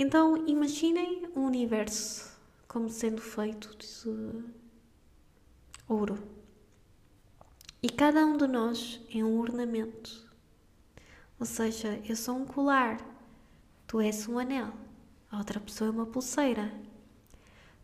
Então 0.02 0.46
imaginem 0.46 1.28
um 1.36 1.44
universo 1.44 2.34
como 2.66 2.88
sendo 2.88 3.20
feito 3.20 3.76
de 3.76 4.44
ouro. 5.86 6.18
E 7.82 7.90
cada 7.90 8.24
um 8.24 8.34
de 8.34 8.46
nós 8.46 8.98
é 9.14 9.22
um 9.22 9.38
ornamento 9.38 10.26
ou 11.38 11.44
seja, 11.44 12.00
eu 12.08 12.16
sou 12.16 12.34
um 12.36 12.46
colar, 12.46 12.98
tu 13.86 14.00
és 14.00 14.26
um 14.26 14.38
anel, 14.38 14.72
a 15.30 15.36
outra 15.36 15.60
pessoa 15.60 15.88
é 15.88 15.90
uma 15.90 16.06
pulseira. 16.06 16.72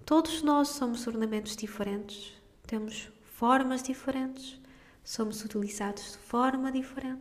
Todos 0.07 0.41
nós 0.43 0.69
somos 0.69 1.07
ornamentos 1.07 1.55
diferentes, 1.55 2.33
temos 2.67 3.11
formas 3.25 3.83
diferentes, 3.83 4.59
somos 5.05 5.45
utilizados 5.45 6.13
de 6.13 6.19
forma 6.19 6.73
diferente. 6.73 7.21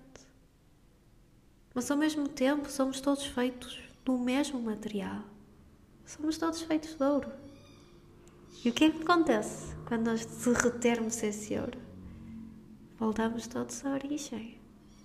Mas 1.73 1.91
ao 1.91 1.97
mesmo 1.97 2.29
tempo 2.29 2.71
somos 2.71 3.01
todos 3.01 3.25
feitos 3.25 3.84
do 4.05 4.17
mesmo 4.17 4.61
material. 4.61 5.23
Somos 6.05 6.37
todos 6.37 6.61
feitos 6.61 6.93
de 6.93 7.03
ouro. 7.03 7.31
E 8.63 8.69
o 8.69 8.73
que 8.73 8.85
é 8.85 8.91
que 8.91 9.01
acontece 9.01 9.75
quando 9.85 10.05
nós 10.05 10.25
derretermos 10.25 11.21
esse 11.21 11.57
ouro? 11.57 11.79
Voltamos 12.97 13.47
todos 13.47 13.83
à 13.85 13.91
origem. 13.91 14.57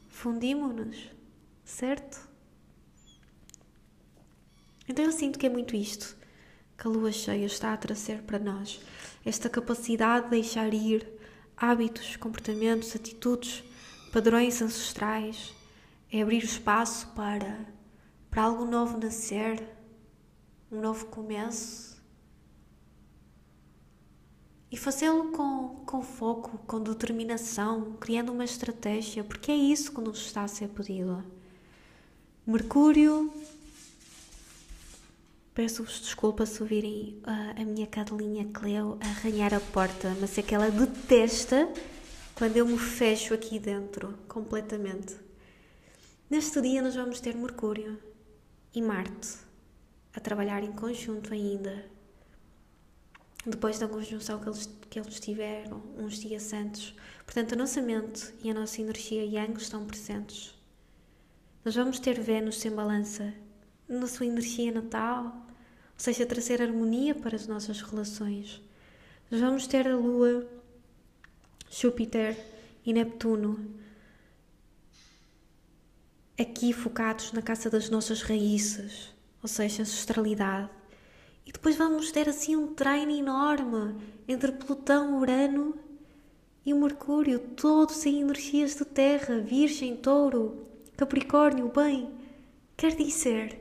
Fundimos-nos 0.08 1.20
certo? 1.70 2.28
Então 4.88 5.04
eu 5.04 5.12
sinto 5.12 5.38
que 5.38 5.46
é 5.46 5.48
muito 5.48 5.76
isto 5.76 6.16
que 6.76 6.86
a 6.86 6.90
lua 6.90 7.12
cheia 7.12 7.44
está 7.44 7.72
a 7.72 7.76
trazer 7.76 8.22
para 8.22 8.38
nós. 8.38 8.80
Esta 9.24 9.48
capacidade 9.48 10.24
de 10.24 10.30
deixar 10.30 10.72
ir 10.72 11.06
hábitos, 11.56 12.16
comportamentos, 12.16 12.96
atitudes, 12.96 13.62
padrões 14.12 14.60
ancestrais. 14.62 15.54
É 16.12 16.22
abrir 16.22 16.42
espaço 16.42 17.06
para, 17.08 17.66
para 18.30 18.44
algo 18.44 18.64
novo 18.64 18.96
nascer, 18.96 19.60
um 20.70 20.80
novo 20.80 21.06
começo. 21.06 22.00
E 24.70 24.76
fazê-lo 24.76 25.32
com, 25.32 25.82
com 25.84 26.00
foco, 26.00 26.58
com 26.58 26.80
determinação, 26.80 27.96
criando 27.98 28.30
uma 28.30 28.44
estratégia, 28.44 29.24
porque 29.24 29.50
é 29.50 29.56
isso 29.56 29.92
que 29.92 30.00
nos 30.00 30.20
está 30.20 30.44
a 30.44 30.48
ser 30.48 30.68
pedido. 30.68 31.24
Mercúrio. 32.46 33.32
Peço-vos 35.52 36.00
desculpa 36.00 36.46
se 36.46 36.62
ouvirem 36.62 37.20
uh, 37.24 37.60
a 37.60 37.64
minha 37.64 37.86
cadelinha 37.88 38.48
Cleo 38.52 38.96
arranhar 39.00 39.52
a 39.52 39.58
porta, 39.58 40.16
mas 40.20 40.38
é 40.38 40.42
que 40.42 40.54
ela 40.54 40.70
detesta 40.70 41.68
quando 42.36 42.56
eu 42.56 42.64
me 42.64 42.78
fecho 42.78 43.34
aqui 43.34 43.58
dentro 43.58 44.16
completamente. 44.28 45.16
Neste 46.30 46.62
dia 46.62 46.80
nós 46.80 46.94
vamos 46.94 47.20
ter 47.20 47.34
Mercúrio 47.34 48.09
e 48.74 48.80
Marte 48.80 49.38
a 50.14 50.20
trabalhar 50.20 50.62
em 50.62 50.72
conjunto 50.72 51.32
ainda. 51.32 51.84
Depois 53.46 53.78
da 53.78 53.88
conjunção 53.88 54.38
que 54.38 54.48
eles, 54.48 54.70
que 54.88 54.98
eles 54.98 55.18
tiveram 55.18 55.82
uns 55.96 56.18
dias 56.18 56.52
antes. 56.52 56.94
Portanto, 57.24 57.54
a 57.54 57.56
nossa 57.56 57.80
mente 57.80 58.34
e 58.42 58.50
a 58.50 58.54
nossa 58.54 58.80
energia 58.80 59.24
Yang 59.24 59.62
estão 59.62 59.86
presentes. 59.86 60.54
Nós 61.64 61.74
vamos 61.74 61.98
ter 61.98 62.20
Vênus 62.20 62.58
sem 62.58 62.70
balança 62.70 63.32
na 63.88 64.06
sua 64.06 64.26
energia 64.26 64.72
natal, 64.72 65.24
ou 65.24 65.96
seja, 65.96 66.26
trazer 66.26 66.62
harmonia 66.62 67.14
para 67.14 67.36
as 67.36 67.46
nossas 67.46 67.80
relações. 67.82 68.62
Nós 69.30 69.40
vamos 69.40 69.66
ter 69.66 69.86
a 69.86 69.96
Lua 69.96 70.46
Júpiter 71.70 72.36
e 72.84 72.92
Neptuno 72.92 73.79
aqui 76.40 76.72
focados 76.72 77.32
na 77.32 77.42
casa 77.42 77.68
das 77.68 77.90
nossas 77.90 78.22
raízes, 78.22 79.14
ou 79.42 79.48
seja, 79.48 79.82
ancestralidade. 79.82 80.70
E 81.44 81.52
depois 81.52 81.76
vamos 81.76 82.10
ter 82.10 82.28
assim 82.28 82.56
um 82.56 82.68
treino 82.74 83.12
enorme 83.12 83.94
entre 84.26 84.52
Plutão, 84.52 85.18
Urano 85.18 85.74
e 86.64 86.72
Mercúrio, 86.72 87.38
todos 87.38 88.06
em 88.06 88.22
energias 88.22 88.74
de 88.74 88.86
terra, 88.86 89.40
Virgem, 89.40 89.96
Touro, 89.96 90.66
Capricórnio, 90.96 91.70
bem. 91.74 92.10
Quer 92.74 92.96
dizer, 92.96 93.60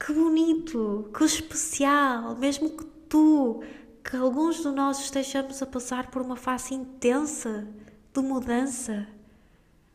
que 0.00 0.12
bonito, 0.12 1.10
que 1.16 1.24
especial, 1.24 2.34
mesmo 2.36 2.70
que 2.70 2.84
tu, 3.08 3.62
que 4.02 4.16
alguns 4.16 4.62
de 4.62 4.68
nós 4.68 5.00
estejamos 5.00 5.60
a 5.60 5.66
passar 5.66 6.10
por 6.10 6.22
uma 6.22 6.36
fase 6.36 6.72
intensa 6.74 7.68
de 8.14 8.20
mudança, 8.22 9.06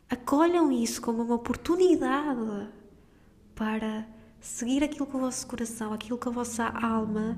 acolham 0.10 0.72
isso 0.72 1.02
como 1.02 1.22
uma 1.22 1.36
oportunidade 1.36 2.68
para 3.54 4.08
seguir 4.40 4.84
aquilo 4.84 5.06
que 5.06 5.16
o 5.16 5.20
vosso 5.20 5.46
coração, 5.46 5.94
aquilo 5.94 6.18
que 6.18 6.28
a 6.28 6.32
vossa 6.32 6.66
alma 6.66 7.38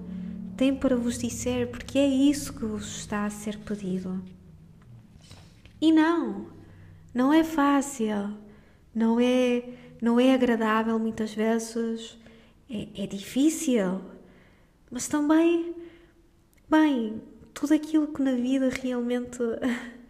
tem 0.56 0.76
para 0.76 0.96
vos 0.96 1.18
dizer, 1.18 1.70
porque 1.70 1.98
é 1.98 2.08
isso 2.08 2.54
que 2.54 2.66
vos 2.66 2.98
está 2.98 3.26
a 3.26 3.30
ser 3.30 3.58
pedido. 3.58 4.24
E 5.82 5.92
não, 5.92 6.48
não 7.14 7.34
é 7.34 7.44
fácil, 7.44 8.38
não 8.94 9.20
é, 9.20 9.64
não 10.02 10.20
é 10.20 10.34
agradável 10.34 10.98
muitas 11.00 11.34
vezes, 11.34 12.18
é, 12.70 13.04
é 13.04 13.08
difícil, 13.08 14.02
mas 14.92 15.08
também, 15.08 15.76
bem, 16.70 17.22
tudo 17.54 17.74
aquilo 17.74 18.08
que 18.08 18.22
na 18.22 18.34
vida 18.34 18.70
realmente 18.70 19.40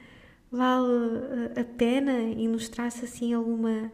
vale 0.51 1.51
a 1.55 1.63
pena 1.63 2.19
e 2.19 2.47
nos 2.47 2.67
traz 2.67 3.03
assim 3.03 3.33
alguma 3.33 3.91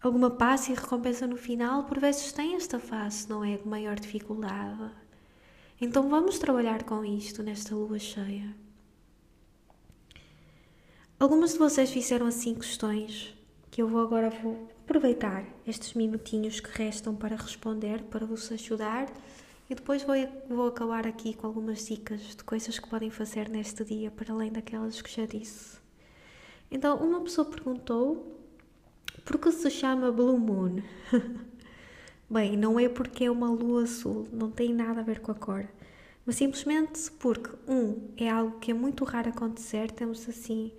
alguma 0.00 0.30
paz 0.30 0.68
e 0.68 0.74
recompensa 0.74 1.26
no 1.26 1.36
final, 1.36 1.84
por 1.84 2.00
vezes 2.00 2.32
tem 2.32 2.56
esta 2.56 2.78
fase, 2.78 3.28
não 3.28 3.44
é? 3.44 3.56
De 3.56 3.68
maior 3.68 3.98
dificuldade. 3.98 4.90
Então 5.80 6.08
vamos 6.08 6.38
trabalhar 6.38 6.82
com 6.82 7.04
isto 7.04 7.42
nesta 7.42 7.74
lua 7.74 7.98
cheia. 7.98 8.54
Algumas 11.18 11.52
de 11.52 11.58
vocês 11.58 11.90
fizeram 11.90 12.26
assim 12.26 12.54
questões 12.54 13.32
que 13.70 13.80
eu 13.80 13.88
vou 13.88 14.00
agora 14.00 14.28
vou 14.28 14.68
aproveitar 14.84 15.44
estes 15.66 15.94
minutinhos 15.94 16.58
que 16.58 16.76
restam 16.76 17.14
para 17.14 17.36
responder, 17.36 18.02
para 18.02 18.26
vos 18.26 18.50
ajudar 18.50 19.06
e 19.72 19.74
depois 19.74 20.02
vou, 20.02 20.14
vou 20.50 20.66
acabar 20.66 21.06
aqui 21.06 21.32
com 21.32 21.46
algumas 21.46 21.86
dicas 21.86 22.20
de 22.20 22.44
coisas 22.44 22.78
que 22.78 22.86
podem 22.86 23.08
fazer 23.08 23.48
neste 23.48 23.82
dia, 23.82 24.10
para 24.10 24.30
além 24.30 24.52
daquelas 24.52 25.00
que 25.00 25.10
já 25.10 25.24
disse. 25.24 25.78
Então, 26.70 26.98
uma 26.98 27.22
pessoa 27.22 27.46
perguntou 27.46 28.38
por 29.24 29.38
que 29.38 29.50
se 29.50 29.70
chama 29.70 30.12
Blue 30.12 30.38
Moon? 30.38 30.82
Bem, 32.28 32.54
não 32.54 32.78
é 32.78 32.86
porque 32.86 33.24
é 33.24 33.30
uma 33.30 33.50
lua 33.50 33.84
azul, 33.84 34.28
não 34.30 34.50
tem 34.50 34.74
nada 34.74 35.00
a 35.00 35.04
ver 35.04 35.20
com 35.20 35.32
a 35.32 35.34
cor, 35.34 35.66
mas 36.26 36.36
simplesmente 36.36 37.10
porque, 37.12 37.48
um, 37.66 38.10
é 38.18 38.28
algo 38.28 38.58
que 38.58 38.72
é 38.72 38.74
muito 38.74 39.04
raro 39.04 39.30
acontecer, 39.30 39.90
temos 39.90 40.28
assim 40.28 40.70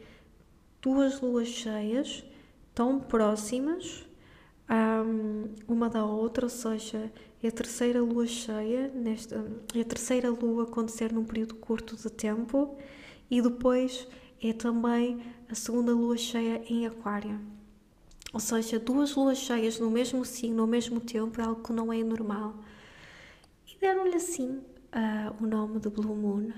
duas 0.79 1.19
luas 1.19 1.47
cheias 1.47 2.23
tão 2.75 2.99
próximas 2.99 4.05
um, 4.69 5.49
uma 5.67 5.89
da 5.89 6.05
outra, 6.05 6.45
ou 6.45 6.49
seja, 6.49 7.11
é 7.41 7.47
a 7.47 7.51
terceira 7.51 8.01
lua 8.01 8.25
cheia, 8.25 8.89
nesta, 8.95 9.45
é 9.75 9.81
a 9.81 9.85
terceira 9.85 10.29
lua 10.29 10.63
acontecer 10.63 11.11
num 11.11 11.25
período 11.25 11.55
curto 11.55 11.95
de 11.95 12.09
tempo 12.09 12.77
e 13.29 13.41
depois 13.41 14.07
é 14.41 14.53
também 14.53 15.21
a 15.49 15.55
segunda 15.55 15.93
lua 15.93 16.17
cheia 16.17 16.63
em 16.69 16.85
Aquário. 16.85 17.39
Ou 18.33 18.39
seja, 18.39 18.79
duas 18.79 19.15
luas 19.15 19.37
cheias 19.37 19.79
no 19.79 19.91
mesmo 19.91 20.25
signo 20.25 20.61
ao 20.61 20.67
mesmo 20.67 20.99
tempo 20.99 21.39
é 21.39 21.43
algo 21.43 21.61
que 21.61 21.71
não 21.71 21.93
é 21.93 22.03
normal. 22.03 22.55
E 23.67 23.79
deram-lhe 23.79 24.15
assim 24.15 24.61
uh, 24.93 25.43
o 25.43 25.45
nome 25.45 25.79
de 25.79 25.89
Blue 25.89 26.15
Moon. 26.15 26.51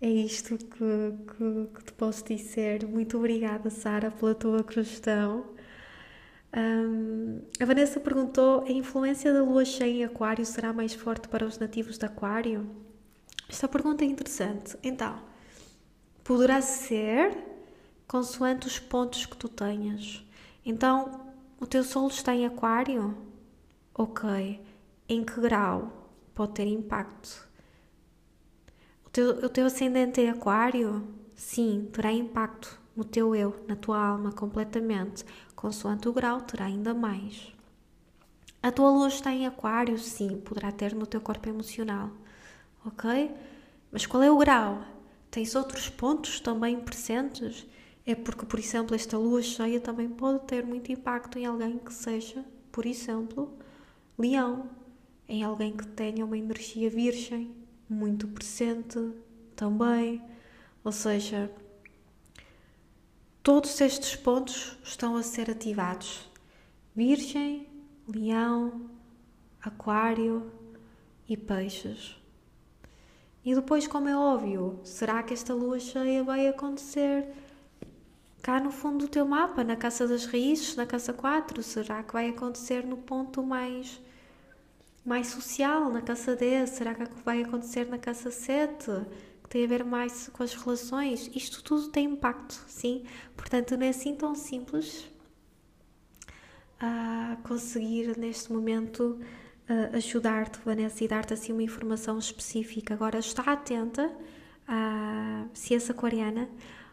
É 0.00 0.08
isto 0.08 0.56
que, 0.56 0.66
que, 0.66 1.74
que 1.74 1.84
te 1.84 1.92
posso 1.92 2.24
dizer. 2.24 2.86
Muito 2.86 3.16
obrigada, 3.18 3.70
Sara, 3.70 4.10
pela 4.10 4.34
tua 4.34 4.62
questão. 4.62 5.55
Um, 6.54 7.42
a 7.60 7.64
Vanessa 7.64 8.00
perguntou: 8.00 8.64
a 8.64 8.70
influência 8.70 9.32
da 9.32 9.42
lua 9.42 9.64
cheia 9.64 10.02
em 10.02 10.04
Aquário 10.04 10.44
será 10.44 10.72
mais 10.72 10.94
forte 10.94 11.28
para 11.28 11.46
os 11.46 11.58
nativos 11.58 11.98
de 11.98 12.06
Aquário? 12.06 12.68
Esta 13.48 13.68
pergunta 13.68 14.04
é 14.04 14.06
interessante. 14.06 14.76
Então, 14.82 15.20
poderá 16.24 16.60
ser 16.60 17.36
consoante 18.06 18.66
os 18.66 18.78
pontos 18.78 19.26
que 19.26 19.36
tu 19.36 19.48
tenhas. 19.48 20.24
Então, 20.64 21.32
o 21.60 21.66
teu 21.66 21.84
Sol 21.84 22.08
está 22.08 22.34
em 22.34 22.46
Aquário? 22.46 23.16
Ok. 23.94 24.60
Em 25.08 25.24
que 25.24 25.40
grau 25.40 26.10
pode 26.34 26.54
ter 26.54 26.66
impacto? 26.66 27.48
O 29.04 29.10
teu, 29.10 29.30
o 29.30 29.48
teu 29.48 29.66
ascendente 29.66 30.20
é 30.20 30.30
Aquário? 30.30 31.06
Sim, 31.34 31.88
terá 31.92 32.12
impacto 32.12 32.80
no 32.96 33.04
teu 33.04 33.34
eu, 33.34 33.54
na 33.68 33.76
tua 33.76 33.98
alma, 33.98 34.32
completamente. 34.32 35.24
Consoante 35.54 36.08
o 36.08 36.12
grau, 36.12 36.40
terá 36.40 36.64
ainda 36.64 36.94
mais. 36.94 37.54
A 38.62 38.72
tua 38.72 38.90
lua 38.90 39.08
está 39.08 39.32
em 39.32 39.46
Aquário? 39.46 39.98
Sim, 39.98 40.40
poderá 40.40 40.72
ter 40.72 40.94
no 40.94 41.06
teu 41.06 41.20
corpo 41.20 41.48
emocional. 41.48 42.10
Ok? 42.84 43.30
Mas 43.92 44.06
qual 44.06 44.22
é 44.22 44.30
o 44.30 44.38
grau? 44.38 44.82
Tens 45.30 45.54
outros 45.54 45.88
pontos 45.88 46.40
também 46.40 46.80
presentes? 46.80 47.66
É 48.04 48.14
porque, 48.14 48.46
por 48.46 48.58
exemplo, 48.58 48.94
esta 48.94 49.18
lua 49.18 49.42
cheia 49.42 49.80
também 49.80 50.08
pode 50.08 50.40
ter 50.46 50.64
muito 50.64 50.90
impacto 50.90 51.38
em 51.38 51.44
alguém 51.46 51.78
que 51.78 51.92
seja, 51.92 52.44
por 52.72 52.86
exemplo, 52.86 53.52
leão, 54.18 54.70
em 55.28 55.42
alguém 55.42 55.76
que 55.76 55.86
tenha 55.86 56.24
uma 56.24 56.38
energia 56.38 56.88
virgem 56.88 57.54
muito 57.88 58.28
presente 58.28 58.98
também. 59.54 60.22
Ou 60.84 60.92
seja, 60.92 61.50
Todos 63.46 63.80
estes 63.80 64.16
pontos 64.16 64.76
estão 64.82 65.14
a 65.14 65.22
ser 65.22 65.48
ativados: 65.48 66.28
Virgem, 66.96 67.68
Leão, 68.12 68.90
Aquário 69.62 70.50
e 71.28 71.36
Peixes. 71.36 72.16
E 73.44 73.54
depois, 73.54 73.86
como 73.86 74.08
é 74.08 74.16
óbvio, 74.16 74.80
será 74.82 75.22
que 75.22 75.32
esta 75.32 75.54
lua 75.54 75.78
cheia 75.78 76.24
vai 76.24 76.48
acontecer 76.48 77.28
cá 78.42 78.58
no 78.58 78.72
fundo 78.72 79.04
do 79.04 79.08
teu 79.08 79.24
mapa, 79.24 79.62
na 79.62 79.76
casa 79.76 80.08
das 80.08 80.26
raízes, 80.26 80.74
na 80.74 80.84
casa 80.84 81.12
4? 81.12 81.62
Será 81.62 82.02
que 82.02 82.14
vai 82.14 82.30
acontecer 82.30 82.84
no 82.84 82.96
ponto 82.96 83.44
mais 83.44 84.00
mais 85.04 85.28
social, 85.28 85.88
na 85.92 86.02
casa 86.02 86.34
10? 86.34 86.68
Será 86.68 86.96
que 86.96 87.08
vai 87.24 87.44
acontecer 87.44 87.88
na 87.88 87.96
casa 87.96 88.32
7? 88.32 89.06
Tem 89.48 89.64
a 89.64 89.68
ver 89.68 89.84
mais 89.84 90.28
com 90.32 90.42
as 90.42 90.54
relações, 90.54 91.30
isto 91.34 91.62
tudo 91.62 91.88
tem 91.88 92.06
impacto, 92.06 92.64
sim? 92.68 93.04
Portanto, 93.36 93.76
não 93.76 93.86
é 93.86 93.90
assim 93.90 94.14
tão 94.14 94.34
simples 94.34 95.06
a 96.80 97.36
conseguir 97.42 98.18
neste 98.18 98.52
momento 98.52 99.18
ajudar-te, 99.92 100.58
Vanessa, 100.64 101.02
e 101.04 101.08
dar-te 101.08 101.32
assim 101.34 101.52
uma 101.52 101.62
informação 101.62 102.18
específica. 102.18 102.94
Agora, 102.94 103.18
está 103.18 103.42
atenta 103.52 104.14
a 104.68 105.46
és 105.70 105.90
aquariana 105.90 106.48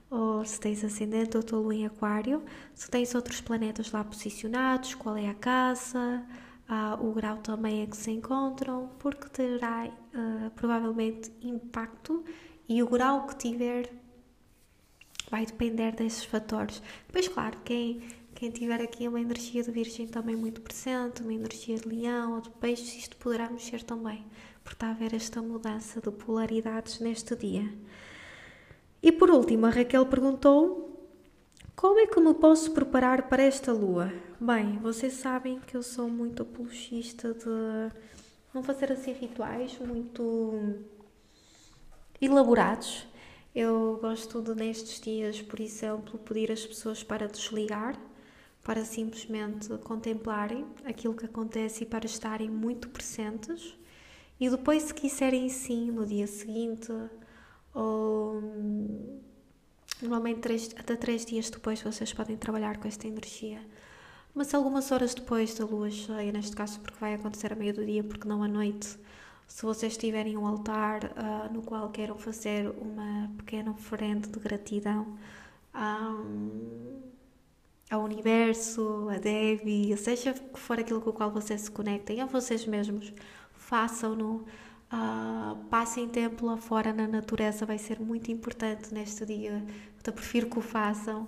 ou 0.09 0.45
se 0.45 0.59
tens 0.59 0.83
ascendente 0.83 1.35
ou 1.35 1.43
tua 1.43 1.73
em 1.73 1.85
aquário, 1.85 2.43
se 2.75 2.89
tens 2.89 3.15
outros 3.15 3.41
planetas 3.41 3.91
lá 3.91 4.03
posicionados, 4.03 4.93
qual 4.93 5.17
é 5.17 5.27
a 5.27 5.33
casa, 5.33 6.23
uh, 6.69 7.05
o 7.05 7.13
grau 7.13 7.37
também 7.37 7.83
em 7.83 7.87
que 7.87 7.97
se 7.97 8.11
encontram, 8.11 8.89
porque 8.99 9.29
terá 9.29 9.87
uh, 9.87 10.49
provavelmente 10.51 11.31
impacto 11.41 12.23
e 12.67 12.81
o 12.81 12.87
grau 12.87 13.27
que 13.27 13.35
tiver 13.35 13.91
vai 15.29 15.45
depender 15.45 15.93
desses 15.95 16.23
fatores. 16.23 16.81
Depois, 17.07 17.27
claro, 17.27 17.57
quem, 17.63 18.01
quem 18.35 18.51
tiver 18.51 18.81
aqui 18.81 19.07
uma 19.07 19.19
energia 19.19 19.63
de 19.63 19.71
virgem 19.71 20.07
também 20.07 20.35
muito 20.35 20.61
presente, 20.61 21.21
uma 21.21 21.33
energia 21.33 21.77
de 21.77 21.87
leão 21.87 22.35
ou 22.35 22.41
de 22.41 22.49
peixe, 22.51 22.99
isto 22.99 23.17
poderá 23.17 23.49
mexer 23.49 23.83
também, 23.83 24.25
porque 24.63 24.75
está 24.75 24.87
a 24.87 24.91
haver 24.91 25.13
esta 25.13 25.41
mudança 25.41 25.99
de 25.99 26.11
polaridades 26.11 26.99
neste 26.99 27.35
dia. 27.35 27.67
E 29.01 29.11
por 29.11 29.29
último, 29.29 29.65
a 29.65 29.69
Raquel 29.69 30.05
perguntou 30.05 30.92
como 31.75 31.99
é 31.99 32.07
que 32.07 32.19
me 32.19 32.33
posso 32.33 32.71
preparar 32.71 33.27
para 33.29 33.43
esta 33.43 33.71
lua? 33.71 34.11
Bem, 34.39 34.77
vocês 34.79 35.13
sabem 35.13 35.59
que 35.59 35.75
eu 35.75 35.83
sou 35.83 36.07
muito 36.07 36.43
apologista 36.43 37.33
de 37.33 37.91
não 38.53 38.63
fazer 38.63 38.91
assim 38.91 39.13
rituais 39.13 39.77
muito 39.79 40.79
elaborados. 42.21 43.07
Eu 43.53 43.99
gosto 44.01 44.41
de, 44.41 44.55
nestes 44.55 44.99
dias, 44.99 45.41
por 45.41 45.59
exemplo, 45.59 46.17
pedir 46.19 46.51
às 46.51 46.65
pessoas 46.65 47.03
para 47.03 47.27
desligar, 47.27 47.99
para 48.63 48.85
simplesmente 48.85 49.77
contemplarem 49.79 50.65
aquilo 50.85 51.13
que 51.13 51.25
acontece 51.25 51.83
e 51.83 51.87
para 51.87 52.05
estarem 52.05 52.49
muito 52.49 52.89
presentes. 52.89 53.77
E 54.39 54.49
depois, 54.49 54.83
se 54.83 54.93
quiserem 54.93 55.49
sim, 55.49 55.91
no 55.91 56.05
dia 56.05 56.27
seguinte 56.27 56.91
ou 57.73 58.41
normalmente 60.03 60.41
três, 60.41 60.69
até 60.77 60.95
três 60.95 61.25
dias 61.25 61.49
depois 61.49 61.81
vocês 61.81 62.13
podem 62.13 62.37
trabalhar 62.37 62.77
com 62.77 62.87
esta 62.87 63.07
energia. 63.07 63.59
Mas 64.35 64.53
algumas 64.53 64.91
horas 64.91 65.13
depois 65.13 65.53
da 65.55 65.65
lua 65.65 65.91
cheia, 65.91 66.31
neste 66.31 66.55
caso 66.55 66.79
porque 66.79 66.97
vai 66.99 67.13
acontecer 67.13 67.53
a 67.53 67.55
meio 67.55 67.73
do 67.73 67.85
dia, 67.85 68.03
porque 68.03 68.27
não 68.27 68.43
à 68.43 68.47
noite, 68.47 68.97
se 69.47 69.63
vocês 69.63 69.95
tiverem 69.95 70.35
um 70.37 70.47
altar 70.47 71.05
uh, 71.05 71.53
no 71.53 71.61
qual 71.61 71.89
queiram 71.89 72.17
fazer 72.17 72.69
uma 72.81 73.29
pequena 73.37 73.71
oferenda 73.71 74.27
de 74.27 74.39
gratidão 74.39 75.15
um, 75.75 77.01
ao 77.89 78.01
universo, 78.03 79.09
a 79.09 79.19
Devi, 79.19 79.95
seja 79.97 80.33
que 80.33 80.59
for 80.59 80.79
aquilo 80.79 81.01
com 81.01 81.11
o 81.11 81.13
qual 81.13 81.29
vocês 81.29 81.61
se 81.61 81.71
conectem, 81.71 82.21
a 82.21 82.25
vocês 82.25 82.65
mesmos, 82.65 83.13
façam-no. 83.53 84.45
Uh, 84.91 85.55
passem 85.71 86.07
tempo 86.07 86.45
lá 86.45 86.55
fora 86.55 86.93
na 86.93 87.07
natureza, 87.07 87.65
vai 87.65 87.79
ser 87.79 87.99
muito 87.99 88.31
importante 88.31 88.93
neste 88.93 89.25
dia. 89.25 89.63
Eu 90.05 90.13
prefiro 90.13 90.49
que 90.49 90.59
o 90.59 90.61
façam. 90.61 91.23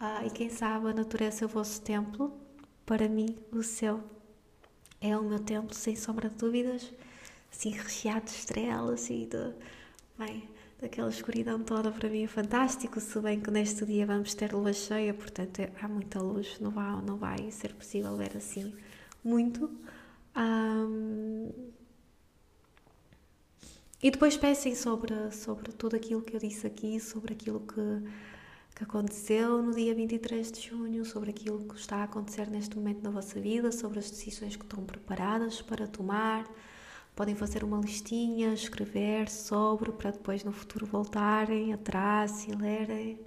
Uh, 0.00 0.26
e 0.26 0.30
quem 0.30 0.50
sabe 0.50 0.88
a 0.88 0.92
natureza 0.94 1.44
é 1.44 1.46
o 1.46 1.48
vosso 1.48 1.80
templo. 1.82 2.32
Para 2.84 3.08
mim, 3.08 3.36
o 3.52 3.62
céu 3.62 4.02
é 5.00 5.16
o 5.16 5.22
meu 5.22 5.38
templo, 5.38 5.74
sem 5.74 5.96
sombra 5.96 6.28
de 6.28 6.36
dúvidas. 6.36 6.92
Assim, 7.52 7.70
recheado 7.70 8.26
de 8.26 8.32
estrelas 8.32 9.08
e 9.10 9.26
de. 9.26 9.52
Bem, 10.18 10.48
daquela 10.80 11.08
escuridão 11.08 11.62
toda, 11.62 11.90
para 11.90 12.08
mim 12.08 12.24
é 12.24 12.26
fantástico. 12.26 13.00
Se 13.00 13.18
bem 13.20 13.40
que 13.40 13.50
neste 13.50 13.84
dia 13.86 14.06
vamos 14.06 14.34
ter 14.34 14.52
lua 14.52 14.72
cheia, 14.72 15.14
portanto 15.14 15.60
é, 15.60 15.70
há 15.80 15.88
muita 15.88 16.20
luz, 16.20 16.58
não 16.60 16.70
vai, 16.70 17.02
não 17.02 17.16
vai 17.16 17.50
ser 17.50 17.74
possível 17.74 18.16
ver 18.16 18.36
assim 18.36 18.74
muito. 19.22 19.70
Um, 20.36 21.50
e 24.04 24.10
depois 24.10 24.36
pensem 24.36 24.74
sobre, 24.74 25.14
sobre 25.32 25.72
tudo 25.72 25.96
aquilo 25.96 26.20
que 26.20 26.36
eu 26.36 26.38
disse 26.38 26.66
aqui, 26.66 27.00
sobre 27.00 27.32
aquilo 27.32 27.60
que, 27.60 28.02
que 28.74 28.84
aconteceu 28.84 29.62
no 29.62 29.74
dia 29.74 29.94
23 29.94 30.52
de 30.52 30.60
junho, 30.60 31.06
sobre 31.06 31.30
aquilo 31.30 31.66
que 31.66 31.80
está 31.80 31.96
a 31.96 32.02
acontecer 32.02 32.46
neste 32.50 32.76
momento 32.76 33.02
na 33.02 33.08
vossa 33.08 33.40
vida, 33.40 33.72
sobre 33.72 33.98
as 33.98 34.10
decisões 34.10 34.56
que 34.56 34.62
estão 34.62 34.84
preparadas 34.84 35.62
para 35.62 35.86
tomar. 35.86 36.44
Podem 37.16 37.34
fazer 37.34 37.64
uma 37.64 37.80
listinha, 37.80 38.52
escrever 38.52 39.30
sobre, 39.30 39.90
para 39.90 40.10
depois 40.10 40.44
no 40.44 40.52
futuro 40.52 40.84
voltarem 40.84 41.72
atrás 41.72 42.46
e 42.46 42.54
lerem. 42.54 43.18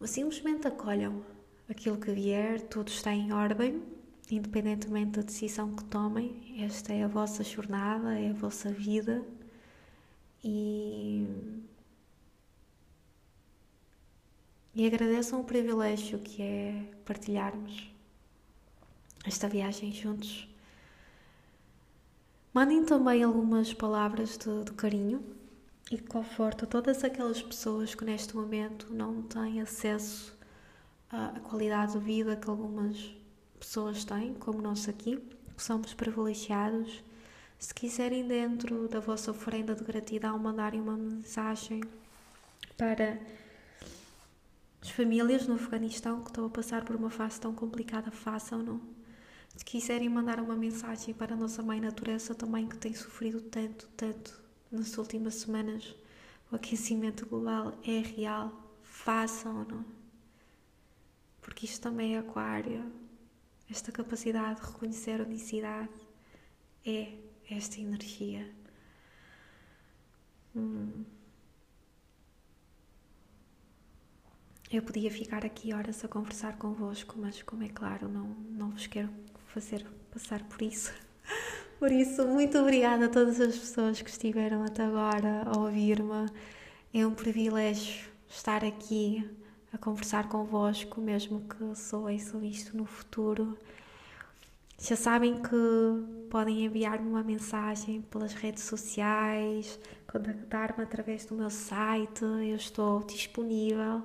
Ou 0.00 0.06
simplesmente 0.08 0.66
acolham 0.66 1.24
aquilo 1.70 1.96
que 1.96 2.10
vier, 2.10 2.60
tudo 2.62 2.88
está 2.88 3.14
em 3.14 3.32
ordem 3.32 4.01
independentemente 4.36 5.18
da 5.18 5.22
decisão 5.22 5.74
que 5.74 5.84
tomem, 5.84 6.56
esta 6.64 6.92
é 6.92 7.04
a 7.04 7.08
vossa 7.08 7.44
jornada, 7.44 8.18
é 8.18 8.30
a 8.30 8.32
vossa 8.32 8.70
vida 8.70 9.22
e, 10.42 11.26
e 14.74 14.86
agradeçam 14.86 15.40
o 15.40 15.44
privilégio 15.44 16.18
que 16.18 16.42
é 16.42 16.90
partilharmos 17.04 17.90
esta 19.24 19.48
viagem 19.48 19.92
juntos. 19.92 20.48
Mandem 22.54 22.84
também 22.84 23.22
algumas 23.22 23.72
palavras 23.72 24.36
de, 24.36 24.64
de 24.64 24.72
carinho 24.72 25.22
e 25.90 25.96
de 25.96 26.02
conforto 26.02 26.64
a 26.64 26.68
todas 26.68 27.04
aquelas 27.04 27.42
pessoas 27.42 27.94
que 27.94 28.04
neste 28.04 28.34
momento 28.34 28.92
não 28.92 29.22
têm 29.22 29.60
acesso 29.60 30.36
à 31.10 31.38
qualidade 31.40 31.92
de 31.92 31.98
vida 31.98 32.36
que 32.36 32.48
algumas 32.48 33.14
pessoas 33.62 34.04
têm, 34.04 34.34
como 34.34 34.60
nós 34.60 34.88
aqui, 34.88 35.16
que 35.56 35.62
somos 35.62 35.94
privilegiados. 35.94 37.02
Se 37.58 37.72
quiserem, 37.72 38.26
dentro 38.26 38.88
da 38.88 38.98
vossa 38.98 39.30
oferenda 39.30 39.72
de 39.72 39.84
gratidão, 39.84 40.36
mandarem 40.36 40.80
uma 40.80 40.96
mensagem 40.96 41.80
para 42.76 43.20
as 44.80 44.90
famílias 44.90 45.46
no 45.46 45.54
Afeganistão 45.54 46.22
que 46.22 46.30
estão 46.30 46.44
a 46.44 46.50
passar 46.50 46.84
por 46.84 46.96
uma 46.96 47.08
fase 47.08 47.40
tão 47.40 47.54
complicada, 47.54 48.10
façam-no. 48.10 48.82
Se 49.56 49.64
quiserem 49.64 50.08
mandar 50.08 50.40
uma 50.40 50.56
mensagem 50.56 51.14
para 51.14 51.34
a 51.34 51.36
nossa 51.36 51.62
Mãe 51.62 51.80
Natureza 51.80 52.34
também, 52.34 52.66
que 52.66 52.76
tem 52.76 52.92
sofrido 52.92 53.40
tanto, 53.42 53.88
tanto 53.96 54.42
nas 54.72 54.98
últimas 54.98 55.36
semanas, 55.36 55.94
o 56.50 56.56
aquecimento 56.56 57.26
global 57.26 57.78
é 57.86 58.00
real, 58.00 58.52
façam-no. 58.82 59.84
Porque 61.40 61.66
isto 61.66 61.80
também 61.80 62.16
é 62.16 62.18
aquário, 62.18 62.90
esta 63.72 63.90
capacidade 63.90 64.60
de 64.60 64.66
reconhecer 64.66 65.18
a 65.18 65.24
unicidade 65.24 65.88
é 66.86 67.14
esta 67.50 67.80
energia. 67.80 68.46
Hum. 70.54 71.04
Eu 74.70 74.82
podia 74.82 75.10
ficar 75.10 75.44
aqui 75.44 75.72
horas 75.72 76.04
a 76.04 76.08
conversar 76.08 76.56
convosco, 76.58 77.14
mas 77.18 77.42
como 77.42 77.62
é 77.62 77.68
claro, 77.68 78.08
não, 78.08 78.26
não 78.50 78.70
vos 78.70 78.86
quero 78.86 79.10
fazer 79.46 79.86
passar 80.10 80.42
por 80.44 80.60
isso. 80.62 80.92
Por 81.78 81.90
isso, 81.90 82.24
muito 82.28 82.56
obrigada 82.58 83.06
a 83.06 83.08
todas 83.08 83.40
as 83.40 83.58
pessoas 83.58 84.00
que 84.00 84.08
estiveram 84.08 84.62
até 84.62 84.84
agora 84.84 85.42
a 85.46 85.58
ouvir-me. 85.58 86.30
É 86.94 87.04
um 87.04 87.12
privilégio 87.12 88.08
estar 88.28 88.64
aqui 88.64 89.28
a 89.72 89.78
conversar 89.78 90.28
convosco, 90.28 91.00
mesmo 91.00 91.40
que 91.48 91.74
sou 91.74 92.10
isso 92.10 92.42
isto 92.44 92.76
no 92.76 92.84
futuro. 92.84 93.56
Já 94.78 94.96
sabem 94.96 95.40
que 95.40 96.28
podem 96.28 96.64
enviar-me 96.64 97.08
uma 97.08 97.22
mensagem 97.22 98.02
pelas 98.02 98.34
redes 98.34 98.64
sociais, 98.64 99.78
contactar-me 100.06 100.82
através 100.82 101.24
do 101.24 101.36
meu 101.36 101.50
site. 101.50 102.22
Eu 102.22 102.56
estou 102.56 103.02
disponível 103.04 104.02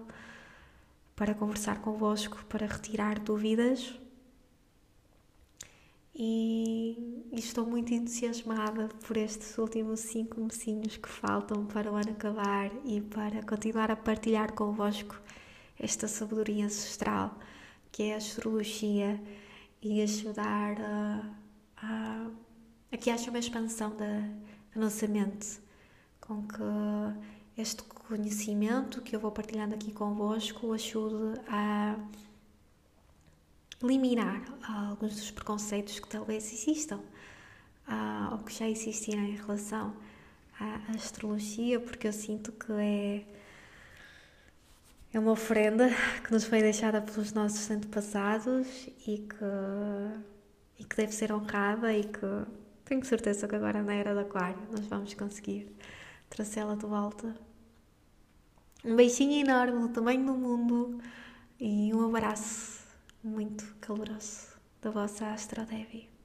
para 1.16 1.34
conversar 1.34 1.82
convosco, 1.82 2.46
para 2.48 2.68
retirar 2.68 3.20
dúvidas. 3.20 3.94
E, 6.14 7.26
e 7.32 7.40
estou 7.40 7.66
muito 7.66 7.94
entusiasmada 7.94 8.88
por 9.06 9.18
estes 9.18 9.58
últimos 9.58 10.00
cinco 10.00 10.40
mesinhos 10.42 10.98
que 10.98 11.10
faltam 11.10 11.66
para 11.66 11.92
o 11.92 11.96
ano 11.96 12.12
acabar 12.12 12.72
e 12.86 13.02
para 13.02 13.44
continuar 13.44 13.92
a 13.92 13.96
partilhar 13.96 14.54
convosco 14.54 15.16
esta 15.80 16.08
sabedoria 16.08 16.66
ancestral 16.66 17.38
que 17.92 18.04
é 18.04 18.14
a 18.14 18.18
astrologia 18.18 19.20
e 19.82 20.02
ajudar 20.02 20.80
a, 20.80 21.30
a, 21.78 22.28
a 22.92 22.98
que 22.98 23.10
haja 23.10 23.30
uma 23.30 23.40
expansão 23.40 23.96
da, 23.96 24.20
da 24.74 24.82
nossa 24.82 25.08
mente, 25.08 25.60
com 26.22 26.48
que 26.48 26.62
este 27.58 27.82
conhecimento 27.84 29.02
que 29.02 29.16
eu 29.16 29.20
vou 29.20 29.32
partilhando 29.32 29.74
aqui 29.74 29.92
convosco 29.92 30.74
ajude 30.74 31.40
a 31.48 31.96
eliminar 33.82 34.44
alguns 34.64 35.16
dos 35.16 35.32
preconceitos 35.32 36.00
que 36.00 36.08
talvez 36.08 36.52
existam 36.52 37.00
ou 38.32 38.40
que 38.40 38.54
já 38.54 38.68
existiam 38.70 39.20
em 39.24 39.36
relação 39.36 39.96
à 40.60 40.92
astrologia, 40.92 41.80
porque 41.80 42.08
eu 42.08 42.14
sinto 42.14 42.52
que 42.52 42.72
é 42.74 43.26
é 45.14 45.20
uma 45.20 45.32
oferenda 45.32 45.90
que 46.24 46.32
nos 46.32 46.44
foi 46.44 46.62
deixada 46.62 47.02
pelos 47.02 47.34
nossos 47.34 47.70
antepassados 47.72 48.88
e 49.08 49.20
que, 49.20 50.80
e 50.80 50.84
que 50.84 50.96
deve 50.96 51.14
ser 51.14 51.32
honrada 51.32 51.94
e 51.94 52.04
que 52.04 52.46
tenho 52.86 53.04
certeza 53.06 53.48
que 53.48 53.56
agora 53.56 53.82
na 53.82 53.94
era 53.94 54.14
do 54.14 54.20
aquário 54.22 54.62
nós 54.72 54.86
vamos 54.88 55.14
conseguir 55.14 55.76
trazê-la 56.30 56.76
de 56.76 56.86
volta. 56.86 57.36
Um 58.84 58.96
beijinho 58.96 59.46
enorme 59.46 59.80
do 59.80 59.90
tamanho 59.90 60.26
do 60.26 60.34
mundo 60.34 61.02
e 61.60 61.94
um 61.94 62.08
abraço 62.08 62.86
muito 63.24 63.76
caloroso 63.82 64.56
da 64.82 64.92
vossa 64.92 65.28
Astro 65.32 65.66
Devi. 65.66 66.17